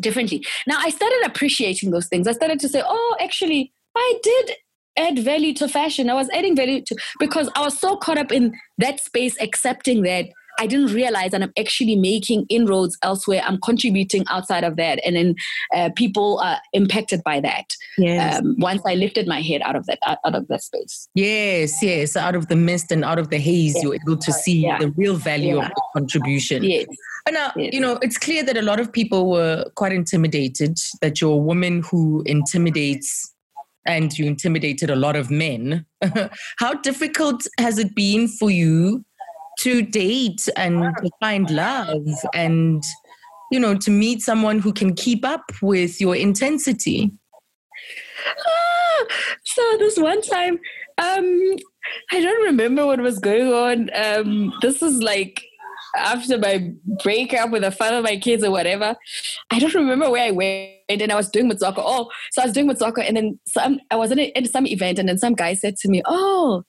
[0.00, 0.44] differently.
[0.66, 2.26] Now I started appreciating those things.
[2.26, 4.52] I started to say, oh, actually, I did
[4.96, 6.10] add value to fashion.
[6.10, 10.02] I was adding value to because I was so caught up in that space, accepting
[10.02, 10.26] that
[10.58, 13.42] I didn't realize that I'm actually making inroads elsewhere.
[13.44, 15.34] I'm contributing outside of that, and then
[15.74, 17.74] uh, people are impacted by that.
[17.98, 18.38] Yes.
[18.38, 21.08] Um, once I lifted my head out of that out of that space.
[21.14, 22.16] Yes, yes.
[22.16, 23.82] Out of the mist and out of the haze, yeah.
[23.82, 24.78] you're able to see yeah.
[24.78, 25.66] the real value yeah.
[25.66, 26.62] of the contribution.
[26.64, 26.86] Yes.
[27.26, 27.72] And now, yes.
[27.72, 31.36] you know, it's clear that a lot of people were quite intimidated that you're a
[31.36, 33.32] woman who intimidates
[33.86, 35.84] and you intimidated a lot of men.
[36.58, 39.04] How difficult has it been for you
[39.60, 42.82] to date and to find love and,
[43.50, 47.12] you know, to meet someone who can keep up with your intensity?
[48.26, 49.04] Ah,
[49.44, 50.58] so this one time,
[50.98, 51.56] um,
[52.12, 53.90] I don't remember what was going on.
[53.94, 55.44] Um, this was like
[55.96, 58.96] after my breakup with the father of my kids or whatever.
[59.50, 61.82] I don't remember where I went and I was doing with soccer.
[61.84, 64.46] Oh, so I was doing with soccer and then some I was in, a, in
[64.48, 66.64] some event and then some guy said to me, Oh,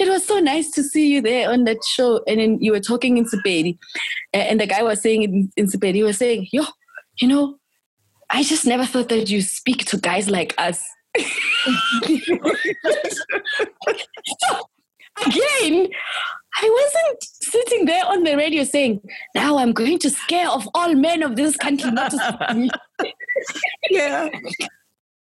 [0.00, 2.22] it was so nice to see you there on that show.
[2.26, 3.78] And then you were talking in Sepedi.
[4.32, 6.64] And the guy was saying in, Sepedi, he was saying, Yo,
[7.20, 7.58] you know,
[8.30, 10.82] I just never thought that you speak to guys like us.
[15.26, 15.88] again,
[16.62, 19.00] I wasn't sitting there on the radio saying,
[19.34, 22.70] now I'm going to scare off all men of this country not to speak me.
[23.90, 24.28] yeah.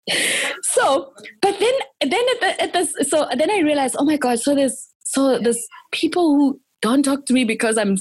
[0.63, 4.39] So, but then, then at the, at the, so then I realized, oh my God,
[4.39, 7.97] so there's, so there's people who don't talk to me because I'm,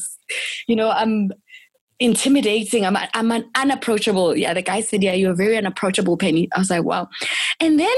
[0.67, 1.31] you know, I'm
[1.99, 2.85] intimidating.
[2.85, 4.35] I'm, I'm an unapproachable.
[4.35, 4.53] Yeah.
[4.53, 6.49] The guy said, yeah, you're very unapproachable, Penny.
[6.53, 7.07] I was like, wow.
[7.59, 7.95] And then,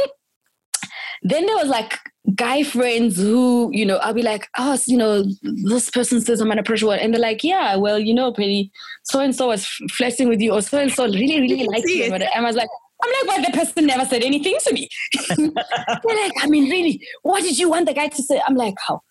[1.23, 1.97] then there was like
[2.35, 6.51] guy friends who, you know, I'll be like, oh, you know, this person says I'm
[6.51, 6.91] unapproachable.
[6.91, 8.71] And they're like, yeah, well, you know, Penny,
[9.03, 12.13] so and so was flirting with you, or so and so really, really likes you.
[12.13, 12.69] And I was like,
[13.03, 14.89] I'm like, well, the person never said anything to me.
[15.37, 18.41] they're like, I mean, really, what did you want the guy to say?
[18.47, 19.01] I'm like, how?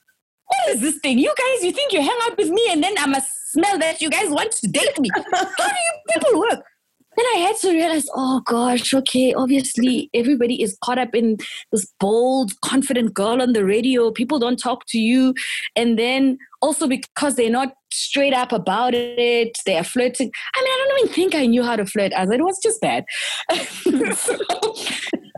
[0.47, 1.19] What is this thing?
[1.19, 4.01] You guys, you think you hang out with me and then I must smell that
[4.01, 5.09] you guys want to date me.
[5.15, 6.63] How do you people work?
[7.17, 11.39] then I had to realize, oh gosh, okay, obviously everybody is caught up in
[11.73, 14.11] this bold, confident girl on the radio.
[14.11, 15.35] People don't talk to you.
[15.75, 20.31] And then also because they're not straight up about it, they are flirting.
[20.55, 22.81] I mean, I don't even think I knew how to flirt as it was just
[22.81, 23.05] bad.
[24.15, 24.37] so,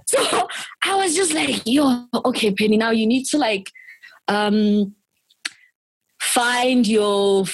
[0.07, 0.49] so
[0.83, 3.71] I was just like, yo, okay, Penny, now you need to like
[4.27, 4.95] um
[6.21, 7.45] find your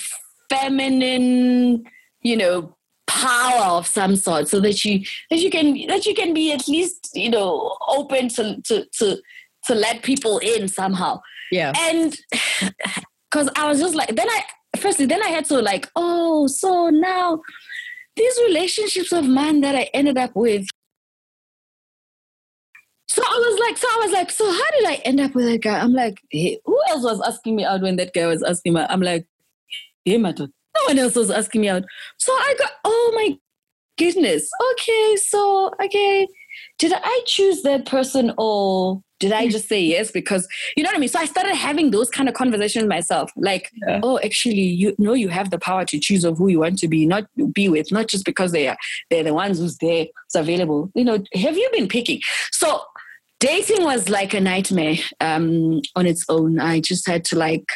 [0.48, 1.84] feminine,
[2.22, 6.32] you know, power of some sort so that you that you can that you can
[6.32, 9.16] be at least you know open to to to
[9.64, 11.20] to let people in somehow
[11.52, 12.16] yeah and
[13.34, 14.42] because i was just like then i
[14.78, 17.40] firstly then i had to like oh so now
[18.14, 20.66] these relationships of mine that i ended up with
[23.06, 25.44] so I was like, so I was like, so how did I end up with
[25.44, 25.78] that guy?
[25.78, 28.80] I'm like, hey, who else was asking me out when that guy was asking me?
[28.80, 29.24] I'm like,
[30.04, 31.84] hey, Matot, no one else was asking me out.
[32.18, 33.38] So I got, oh my
[33.98, 34.50] goodness.
[34.72, 36.26] Okay, so, okay.
[36.78, 40.10] Did I choose that person or did I just say yes?
[40.10, 41.08] Because you know what I mean?
[41.08, 43.30] So I started having those kind of conversations myself.
[43.36, 44.00] Like, yeah.
[44.02, 46.88] oh, actually, you know you have the power to choose of who you want to
[46.88, 48.76] be, not be with, not just because they are
[49.10, 50.90] they're the ones who's there, it's available.
[50.94, 52.20] You know, have you been picking?
[52.50, 52.82] So
[53.40, 56.58] dating was like a nightmare um, on its own.
[56.58, 57.66] I just had to like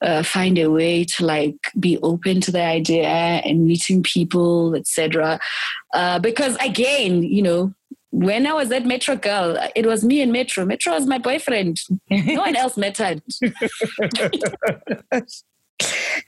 [0.00, 5.40] uh, find a way to like be open to the idea and meeting people, etc.
[5.92, 7.74] Uh, because again, you know,
[8.10, 10.64] when I was at Metro Girl, it was me and Metro.
[10.64, 11.78] Metro was my boyfriend.
[12.10, 13.22] No one else mattered.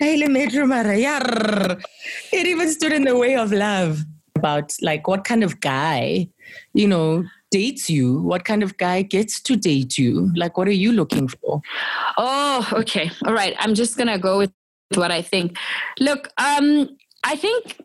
[0.00, 1.78] Metro Mara,
[2.32, 4.04] It even stood in the way of love
[4.36, 6.28] about like what kind of guy,
[6.74, 8.20] you know, dates you?
[8.22, 10.30] What kind of guy gets to date you?
[10.36, 11.60] Like, what are you looking for?
[12.16, 13.10] Oh, okay.
[13.26, 13.54] All right.
[13.58, 14.52] I'm just going to go with
[14.94, 15.58] what I think.
[15.98, 17.80] Look, um, I think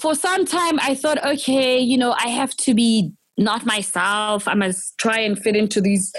[0.00, 4.46] for some time I thought, okay, you know, I have to be not myself.
[4.46, 6.12] I must try and fit into these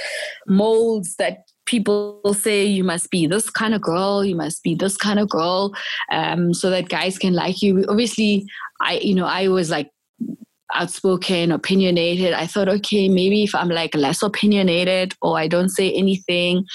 [0.47, 4.97] molds that people say you must be this kind of girl you must be this
[4.97, 5.73] kind of girl
[6.11, 8.45] um, so that guys can like you obviously
[8.81, 9.89] i you know i was like
[10.73, 12.33] outspoken, opinionated.
[12.33, 16.65] I thought, okay, maybe if I'm like less opinionated or I don't say anything,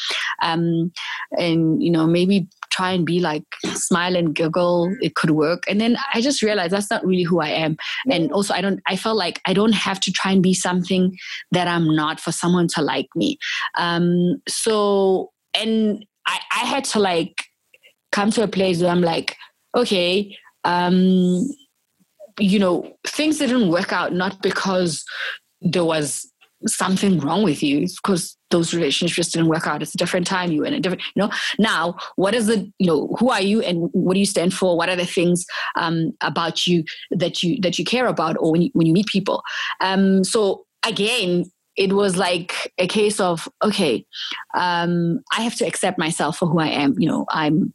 [0.42, 0.92] um,
[1.38, 3.44] and you know, maybe try and be like
[3.74, 5.64] smile and giggle, it could work.
[5.68, 7.76] And then I just realized that's not really who I am.
[8.10, 8.80] And also, I don't.
[8.86, 11.16] I felt like I don't have to try and be something
[11.52, 13.38] that I'm not for someone to like me.
[13.76, 17.44] Um, so, and I, I had to like
[18.12, 19.36] come to a place where I'm like,
[19.76, 20.36] okay.
[20.64, 21.48] Um,
[22.38, 25.04] you know, things didn't work out not because
[25.60, 26.30] there was
[26.66, 29.82] something wrong with you because those relationships just didn't work out.
[29.82, 30.52] It's a different time.
[30.52, 31.30] You in a different, you know.
[31.58, 34.76] Now, what is the, you know, who are you and what do you stand for?
[34.76, 35.44] What are the things
[35.76, 39.06] um, about you that you that you care about, or when you, when you meet
[39.06, 39.42] people?
[39.80, 41.44] Um, so again,
[41.76, 44.06] it was like a case of okay,
[44.54, 46.94] um, I have to accept myself for who I am.
[46.98, 47.72] You know, I'm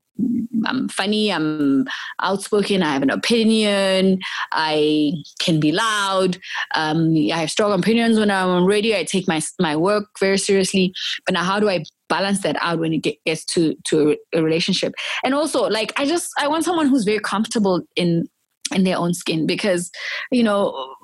[0.66, 1.88] I'm funny, I'm
[2.22, 4.20] outspoken, I have an opinion,
[4.52, 6.38] I can be loud,
[6.76, 10.38] um, I have strong opinions when I'm on radio, I take my, my work very
[10.38, 10.94] seriously.
[11.26, 14.94] But now, how do I balance that out when it gets to, to a relationship?
[15.24, 18.28] And also, like, I just, I want someone who's very comfortable in
[18.74, 19.92] in their own skin because
[20.32, 20.96] you know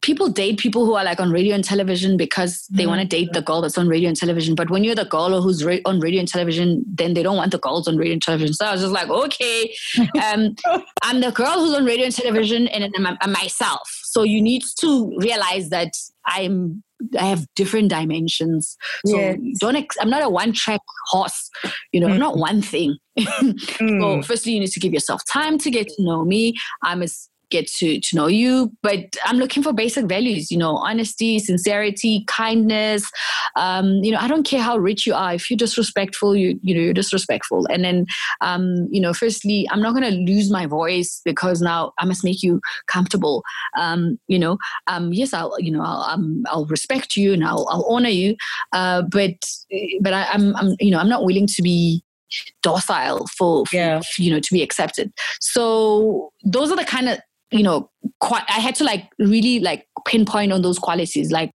[0.00, 2.90] people date people who are like on radio and television because they mm-hmm.
[2.90, 4.54] want to date the girl that's on radio and television.
[4.54, 7.52] But when you're the girl who's ra- on radio and television, then they don't want
[7.52, 8.54] the girls on radio and television.
[8.54, 10.54] So I was just like, okay, um,
[11.02, 13.88] I'm the girl who's on radio and television, and I'm, I'm myself.
[14.04, 15.92] So you need to realize that
[16.26, 16.82] I'm
[17.18, 18.76] I have different dimensions.
[19.06, 19.38] So yes.
[19.60, 21.48] don't ex- I'm not a one track horse,
[21.92, 22.18] you know, mm.
[22.18, 22.96] not one thing.
[23.18, 24.00] mm.
[24.00, 26.54] So firstly you need to give yourself time to get to know me.
[26.82, 28.72] I'm as get to, to know you.
[28.82, 33.10] But I'm looking for basic values, you know, honesty, sincerity, kindness.
[33.56, 35.34] Um, you know, I don't care how rich you are.
[35.34, 37.66] If you're disrespectful, you you know, you're disrespectful.
[37.70, 38.06] And then
[38.40, 42.42] um, you know, firstly, I'm not gonna lose my voice because now I must make
[42.42, 43.42] you comfortable.
[43.78, 47.66] Um, you know, um, yes, I'll you know, I'll um, I'll respect you and I'll
[47.70, 48.36] I'll honor you.
[48.72, 49.34] Uh, but
[50.00, 52.02] but I, I'm I'm you know, I'm not willing to be
[52.62, 54.00] docile for, for yeah.
[54.18, 57.18] you know to be accepted so those are the kind of
[57.50, 57.90] you know,
[58.20, 61.30] quite, I had to like really like pinpoint on those qualities.
[61.30, 61.50] Like,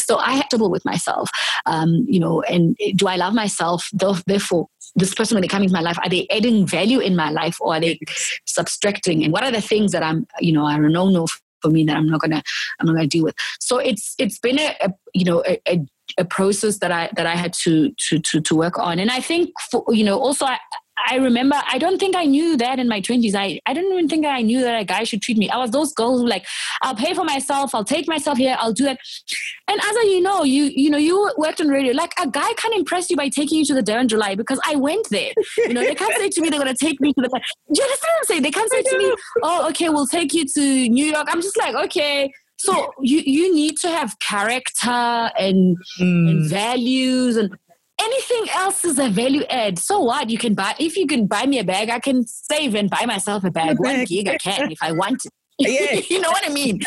[0.00, 1.30] so I had trouble with myself,
[1.66, 3.88] um, you know, and do I love myself?
[3.92, 7.30] Therefore, this person when they come into my life, are they adding value in my
[7.30, 7.98] life or are they
[8.46, 9.22] subtracting?
[9.22, 11.26] And what are the things that I'm, you know, are a no-no
[11.62, 12.42] for me that I'm not gonna,
[12.80, 13.36] I'm not gonna deal with.
[13.60, 15.86] So it's it's been a, a you know a, a,
[16.18, 19.20] a process that I that I had to to to to work on, and I
[19.20, 20.58] think for, you know also I,
[21.08, 23.34] I remember, I don't think I knew that in my 20s.
[23.34, 25.48] I, I didn't even think I knew that a guy should treat me.
[25.48, 26.46] I was those girls who like,
[26.82, 28.98] I'll pay for myself, I'll take myself here, I'll do that.
[29.68, 31.92] And as I, you know, you you know, you worked on radio.
[31.92, 34.76] Like a guy can't impress you by taking you to the Durban July because I
[34.76, 35.32] went there.
[35.56, 37.28] You know, they can't say to me they're gonna take me to the.
[37.28, 37.40] Do
[37.74, 38.42] you understand what I'm saying?
[38.42, 41.56] They can't say to me, "Oh, okay, we'll take you to New York." I'm just
[41.56, 42.32] like, okay.
[42.58, 46.30] So you you need to have character and, mm.
[46.30, 47.56] and values and
[48.00, 49.78] anything else is a value add.
[49.78, 50.30] So what?
[50.30, 53.06] You can buy if you can buy me a bag, I can save and buy
[53.06, 53.78] myself a bag.
[53.78, 55.30] A One gig I can if I want to.
[55.58, 56.00] Yeah.
[56.08, 56.80] you know what I mean?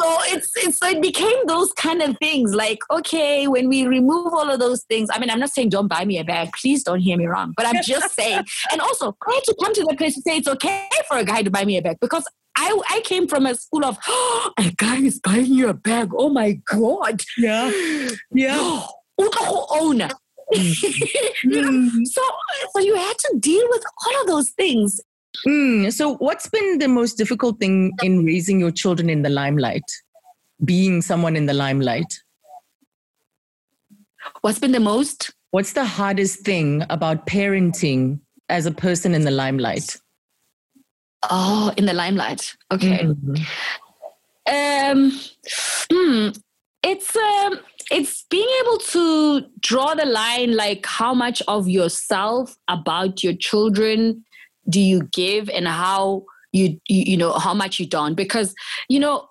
[0.00, 2.54] so it's it's so it became those kind of things.
[2.54, 5.86] Like, okay, when we remove all of those things, I mean, I'm not saying don't
[5.86, 6.50] buy me a bag.
[6.60, 7.52] Please don't hear me wrong.
[7.56, 10.38] But I'm just saying, and also I had to come to the place to say
[10.38, 12.24] it's okay for a guy to buy me a bag because
[12.56, 16.10] I, I came from a school of oh, a guy is buying you a bag.
[16.16, 17.20] Oh my god.
[17.36, 17.70] Yeah.
[18.32, 18.82] Yeah.
[19.70, 20.08] owner.
[20.52, 21.70] you know?
[21.70, 22.06] Mm.
[22.06, 22.22] So,
[22.72, 25.00] so you had to deal with all of those things.
[25.46, 25.92] Mm.
[25.92, 29.84] So, what's been the most difficult thing in raising your children in the limelight?
[30.64, 32.20] Being someone in the limelight?
[34.40, 35.32] What's been the most?
[35.50, 39.96] What's the hardest thing about parenting as a person in the limelight?
[41.30, 42.56] Oh, in the limelight.
[42.72, 43.04] Okay.
[43.04, 43.34] Mm-hmm.
[44.48, 45.12] Um,
[45.90, 46.28] hmm,
[46.86, 47.58] it's um,
[47.90, 54.24] it's being able to draw the line like how much of yourself about your children
[54.68, 58.54] do you give and how you, you know how much you don't because
[58.88, 59.28] you know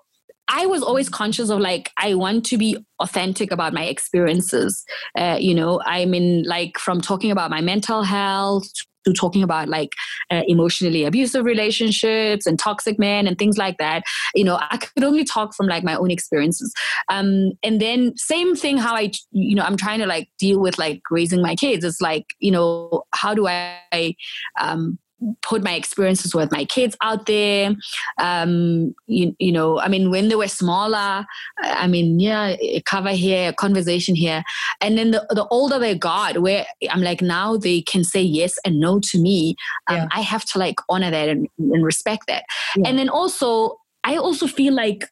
[0.48, 4.86] I was always conscious of like I want to be authentic about my experiences.
[5.18, 8.70] Uh, you know, I mean, like from talking about my mental health
[9.06, 9.94] to talking about like
[10.32, 14.04] uh, emotionally abusive relationships and toxic men and things like that
[14.34, 16.74] you know i could only talk from like my own experiences.
[17.10, 20.78] Um, and then same thing how i you know i'm trying to like deal with
[20.78, 21.86] like raising my kids.
[21.86, 24.16] It's like you know how do i
[24.60, 24.98] um,
[25.42, 27.74] put my experiences with my kids out there.
[28.20, 31.26] Um, you, you know, I mean, when they were smaller,
[31.64, 32.56] I mean, yeah,
[32.86, 34.44] cover here, conversation here.
[34.82, 38.58] And then the, the older they got, where I'm like, now they can say yes
[38.66, 39.56] and no to me.
[39.88, 40.08] Um, yeah.
[40.12, 42.44] I have to like honor that and, and respect that.
[42.76, 42.90] Yeah.
[42.90, 45.06] And then also, I also feel like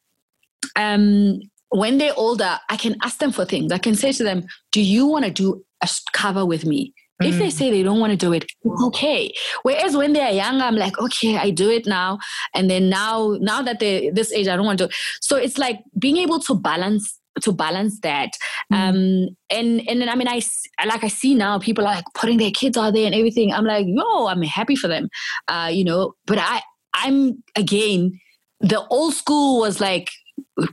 [0.75, 1.39] um,
[1.69, 3.71] when they're older, I can ask them for things.
[3.71, 6.93] I can say to them, do you want to do a cover with me?
[7.22, 7.51] If they mm.
[7.51, 9.32] say they don't want to do it, it's okay.
[9.61, 12.18] Whereas when they're young, I'm like, okay, I do it now.
[12.53, 14.89] And then now, now that they're this age, I don't want to.
[15.22, 18.30] So it's like being able to balance to balance that
[18.72, 18.78] mm.
[18.78, 20.39] um and and then i mean i
[20.86, 23.66] like i see now people are like putting their kids out there and everything i'm
[23.66, 25.09] like yo i'm happy for them
[25.47, 26.61] uh you know but i
[26.93, 28.20] i'm again
[28.59, 30.11] the old school was like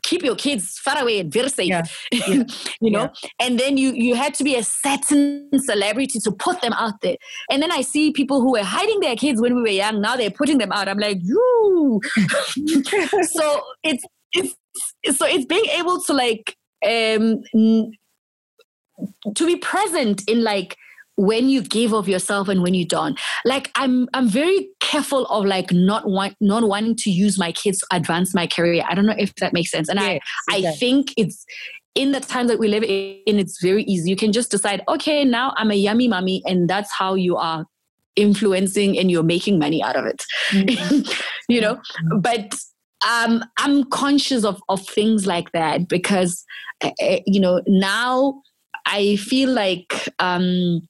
[0.02, 1.82] keep your kids far away and very safe Yeah.
[2.80, 3.10] you know?
[3.38, 7.16] And then you you had to be a certain celebrity to put them out there.
[7.50, 10.16] And then i see people who were hiding their kids when we were young now
[10.16, 10.88] they're putting them out.
[10.88, 12.00] I'm like you.
[13.22, 14.54] So it's it's
[15.18, 17.92] so it's being able to like um n-
[19.34, 20.76] to be present in like
[21.20, 23.20] when you give of yourself and when you don't.
[23.44, 27.80] Like i'm i'm very careful of like not want not wanting to use my kids
[27.80, 28.84] to advance my career.
[28.88, 29.88] I don't know if that makes sense.
[29.88, 31.44] And Yes, i i think it's
[31.94, 34.08] in the time that we live in it's very easy.
[34.08, 37.66] You can just decide okay now i'm a yummy mommy and that's how you are
[38.16, 40.24] influencing and you're making money out of it.
[41.48, 41.80] You know?
[42.20, 42.54] But
[43.08, 46.44] um i'm conscious of of things like that because
[46.84, 46.90] uh,
[47.26, 48.42] you know now
[48.84, 50.86] i feel like um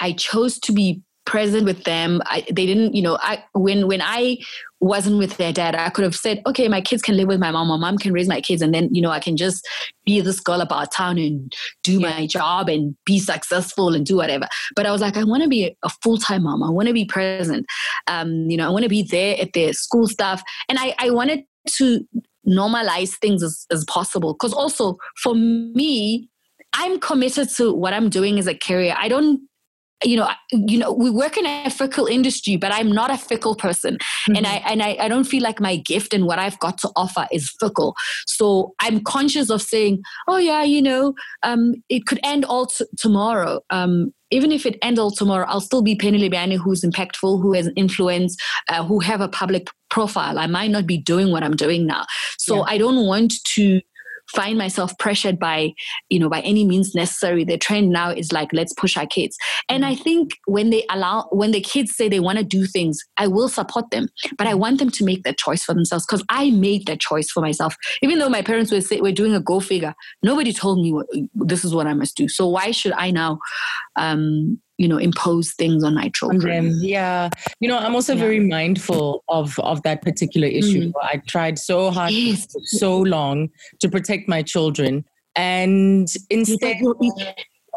[0.00, 2.22] i chose to be present with them.
[2.24, 4.38] I, they didn't you know i when when i
[4.80, 7.50] wasn't with their dad i could have said okay my kids can live with my
[7.50, 9.66] mom my mom can raise my kids and then you know i can just
[10.06, 14.48] be this girl about town and do my job and be successful and do whatever.
[14.74, 16.62] But i was like i want to be a, a full-time mom.
[16.62, 17.66] I want to be present.
[18.06, 20.42] Um you know i want to be there at their school stuff.
[20.68, 21.44] And i i wanted
[21.76, 22.06] to
[22.46, 24.32] normalize things as, as possible.
[24.32, 26.30] Because also for me
[26.72, 28.94] i'm committed to what i'm doing as a career.
[28.96, 29.47] I don't
[30.04, 33.56] you know, you know, we work in a fickle industry, but I'm not a fickle
[33.56, 33.98] person,
[34.34, 36.90] and I and I, I don't feel like my gift and what I've got to
[36.94, 37.96] offer is fickle.
[38.26, 42.84] So I'm conscious of saying, oh yeah, you know, um, it could end all t-
[42.96, 43.60] tomorrow.
[43.70, 47.54] Um, even if it ends all tomorrow, I'll still be Penny Lebyane, who's impactful, who
[47.54, 48.36] has influence,
[48.68, 50.38] uh, who have a public profile.
[50.38, 52.04] I might not be doing what I'm doing now,
[52.38, 52.64] so Yeah.
[52.68, 53.80] I don't want to
[54.34, 55.72] find myself pressured by
[56.08, 57.44] you know by any means necessary.
[57.44, 59.36] The trend now is like let's push our kids.
[59.68, 62.98] And i think when they allow when the kids say they want to do things
[63.16, 66.24] i will support them but i want them to make that choice for themselves because
[66.28, 67.76] i made that choice for myself.
[68.02, 71.06] Even though my parents were say we're doing a go figure nobody told me what,
[71.34, 72.28] this is what i must do.
[72.28, 73.38] So why should i now
[73.96, 76.78] um you know impose things on my children them.
[76.80, 77.30] Yeah.
[77.60, 78.20] You know, I'm also Yeah.
[78.20, 80.92] very mindful of of that particular issue.
[81.02, 83.50] I tried so hard yes for so long
[83.80, 85.04] to protect my children.
[85.36, 86.76] And instead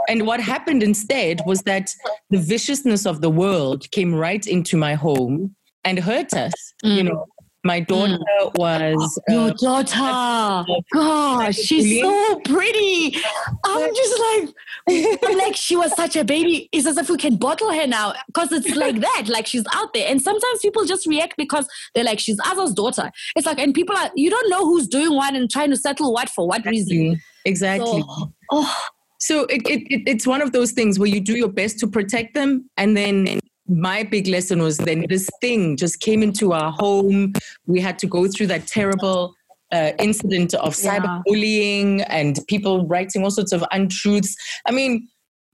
[0.09, 1.93] and what happened instead was that
[2.31, 6.53] the viciousness of the world came right into my home and hurt us.
[6.83, 7.05] You Mm.
[7.05, 7.25] know,
[7.63, 8.17] my daughter
[8.55, 13.15] was Your uh, daughter, gosh, she's so pretty.
[13.63, 16.69] I'm just like, I'm like, she was such a baby.
[16.71, 19.93] It's as if we can bottle her now because it's like that, like she's out
[19.93, 20.07] there.
[20.09, 23.11] And sometimes people just react because they're like, she's Aza's daughter.
[23.35, 26.13] It's like, and people are, you don't know who's doing what and trying to settle
[26.13, 27.21] what for what reason.
[27.45, 28.01] exactly.
[28.01, 28.75] So, oh,
[29.19, 32.33] So it, it it's one of those things where you do your best to protect
[32.33, 37.33] them, and then my big lesson was then this thing just came into our home.
[37.67, 39.33] We had to go through that terrible
[39.71, 40.99] uh, incident of Yeah.
[40.99, 44.35] cyberbullying and people writing all sorts of untruths.
[44.65, 45.07] I mean,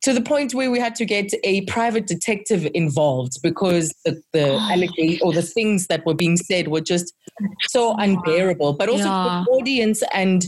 [0.03, 4.53] to the point where we had to get a private detective involved because the, the
[4.71, 7.13] allegation or the things that were being said were just
[7.69, 8.73] so unbearable.
[8.73, 9.43] But also Yeah.
[9.45, 10.45] the audience and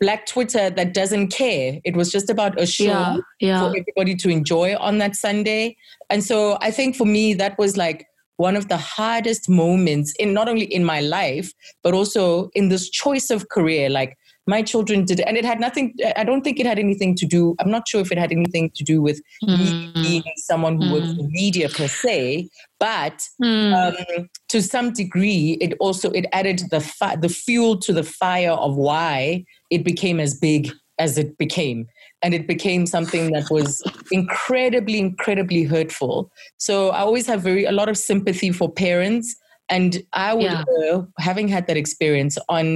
[0.00, 1.80] Black Twitter that doesn't care.
[1.84, 3.60] It was just about a show yeah, yeah.
[3.60, 5.76] for everybody to enjoy on that Sunday.
[6.10, 10.32] And so I think for me, that was like one of the hardest moments in
[10.32, 13.90] not only in my life, but also in this choice of career.
[13.90, 14.16] Like
[14.48, 17.54] my children did, and it had nothing, I don't think it had anything to do,
[17.60, 20.02] I'm not sure if it had anything to do with me Mm.
[20.02, 22.48] being someone who works in media per se,
[22.80, 23.72] but Mm.
[23.78, 28.56] um, to some degree, it also it added the fi- the fuel to the fire
[28.66, 31.86] of why it became as big as it became,
[32.22, 36.30] and it became something that was incredibly, incredibly hurtful.
[36.56, 39.36] So I always have very a lot of sympathy for parents,
[39.68, 40.64] and I would, Yeah.
[40.90, 42.66] uh, having had that experience on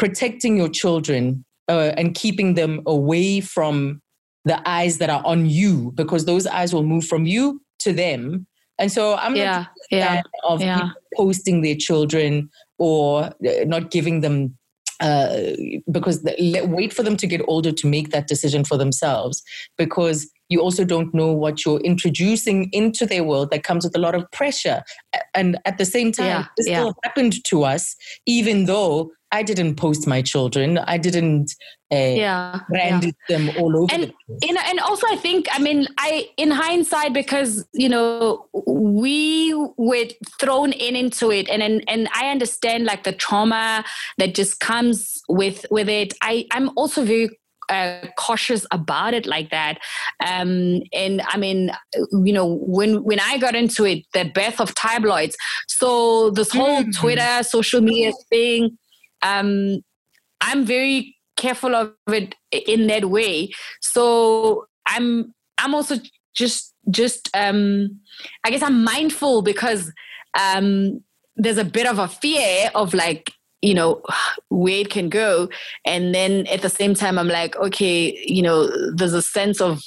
[0.00, 4.00] protecting your children uh, and keeping them away from
[4.44, 8.46] the eyes that are on you, because those eyes will move from you to them.
[8.78, 10.78] And so I'm not yeah, yeah, of yeah.
[10.78, 12.48] people posting their children
[12.78, 14.56] or uh, not giving them
[15.00, 15.52] uh,
[15.90, 19.42] because the, let, wait for them to get older to make that decision for themselves
[19.78, 23.98] because you also don't know what you're introducing into their world that comes with a
[23.98, 24.82] lot of pressure
[25.34, 26.80] and at the same time Yeah, this yeah.
[26.80, 27.96] still happened to us
[28.26, 31.52] even though i didn't post my children i didn't
[31.92, 32.60] uh, yeah, yeah.
[32.68, 34.12] branded them all over And-
[34.42, 40.06] you and also I think, I mean, I in hindsight because you know we were
[40.38, 43.84] thrown in into it, and and, and I understand like the trauma
[44.18, 46.14] that just comes with with it.
[46.22, 47.28] I I'm also very
[47.68, 49.78] uh, cautious about it like that.
[50.24, 51.70] Um, and I mean,
[52.24, 55.36] you know, when when I got into it, the birth of tabloids.
[55.68, 56.96] So this whole Mm.
[56.96, 58.78] Twitter, social media thing.
[59.22, 59.82] Um,
[60.40, 63.50] I'm very careful of it in that way.
[63.80, 65.96] So I'm I'm also
[66.34, 68.00] just just um
[68.44, 69.92] I guess I'm mindful because
[70.38, 71.02] um
[71.36, 74.02] there's a bit of a fear of like you know
[74.48, 75.48] where it can go
[75.84, 79.82] and then at the same time i'm like okay you know there's a sense of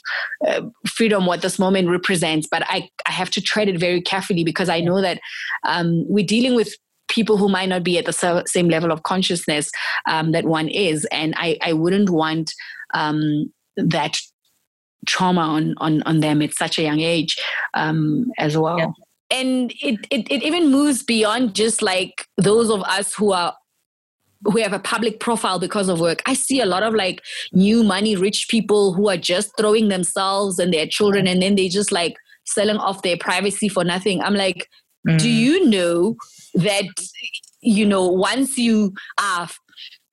[0.48, 4.44] uh, freedom what this moment represents but i i have to tread it very carefully
[4.44, 5.20] because i know that
[5.64, 6.76] um, we're dealing with
[7.14, 9.72] people who might not be at the same level of consciousness
[10.10, 12.54] um, that one is and i i wouldn't want
[12.94, 14.18] um, that
[15.06, 17.38] trauma on on on them at such a young age
[17.74, 18.92] um, as well yeah
[19.32, 23.56] and it, it, it even moves beyond just like those of us who are
[24.46, 26.22] who have a public profile because of work.
[26.26, 27.22] I see a lot of like
[27.54, 31.70] new money rich people who are just throwing themselves and their children and then they
[31.70, 34.22] just like selling off their privacy for nothing.
[34.22, 34.68] I'm like,
[35.08, 35.20] mm.
[35.20, 36.16] do you know
[36.54, 36.86] that
[37.62, 39.48] you know once you are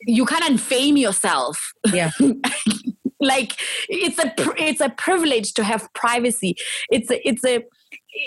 [0.07, 1.73] you can't unfame yourself.
[1.93, 2.11] Yeah.
[3.21, 3.55] like
[3.89, 6.57] it's a it's a privilege to have privacy.
[6.91, 7.57] It's a it's a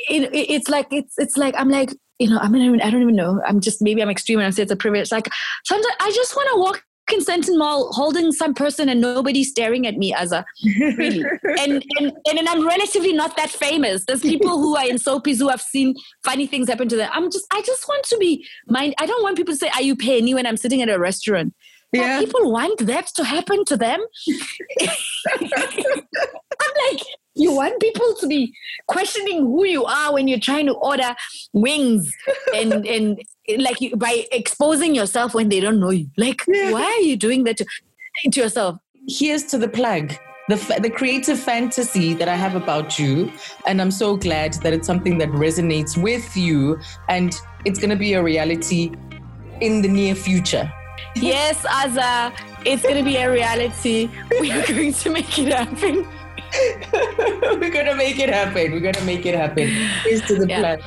[0.10, 3.16] it, it's like it's it's like I'm like you know, I mean, I don't even
[3.16, 3.42] know.
[3.46, 5.12] I'm just maybe I'm extreme and I say it's a privilege.
[5.12, 5.28] Like
[5.66, 9.86] sometimes I just want to walk in Sandton Mall holding some person and nobody staring
[9.86, 11.24] at me as a really.
[11.60, 14.06] and, and and I'm relatively not that famous.
[14.06, 17.10] There's people who are in soapies who have seen funny things happen to them.
[17.14, 18.96] I'm just I just want to be mind.
[19.00, 21.54] I don't want people to say, "Are you penny?" when I'm sitting at a restaurant.
[21.92, 22.20] Yeah.
[22.20, 24.00] people want that to happen to them.
[24.82, 24.90] I'm
[26.90, 27.02] like,
[27.36, 28.54] you want people to be
[28.88, 31.16] questioning who you are when you're trying to order
[31.54, 32.16] wings
[32.56, 33.24] and and
[33.58, 36.08] like you, by exposing yourself when they don't know you.
[36.18, 36.72] Like, yeah.
[36.72, 37.66] why are you doing that to,
[38.32, 38.78] to yourself?
[39.08, 40.14] Here's to the plug.
[40.50, 43.32] The, the creative fantasy that I have about you.
[43.66, 47.96] And I'm so glad that it's something that resonates with you and it's going to
[47.96, 48.92] be a reality
[49.62, 50.72] in the near future.
[51.16, 52.34] Yes, Aza,
[52.66, 54.10] it's going to be a reality.
[54.42, 56.08] We are going to make it happen.
[57.60, 58.72] We're gonna make it happen.
[58.72, 59.68] We're gonna make it happen.
[60.04, 60.60] Here's to the yeah.
[60.60, 60.82] plan.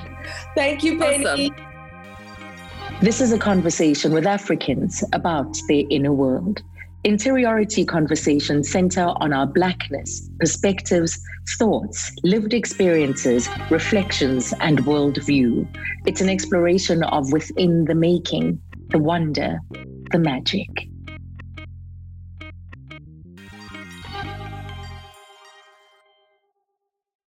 [0.55, 1.51] Thank you, Penny.
[1.51, 1.67] Awesome.
[3.01, 6.63] This is a conversation with Africans about their inner world.
[7.05, 11.21] Interiority conversations center on our blackness, perspectives,
[11.59, 15.69] thoughts, lived experiences, reflections, and worldview.
[16.07, 18.61] It's an exploration of within the making,
[18.91, 19.59] the wonder,
[20.11, 20.69] the magic.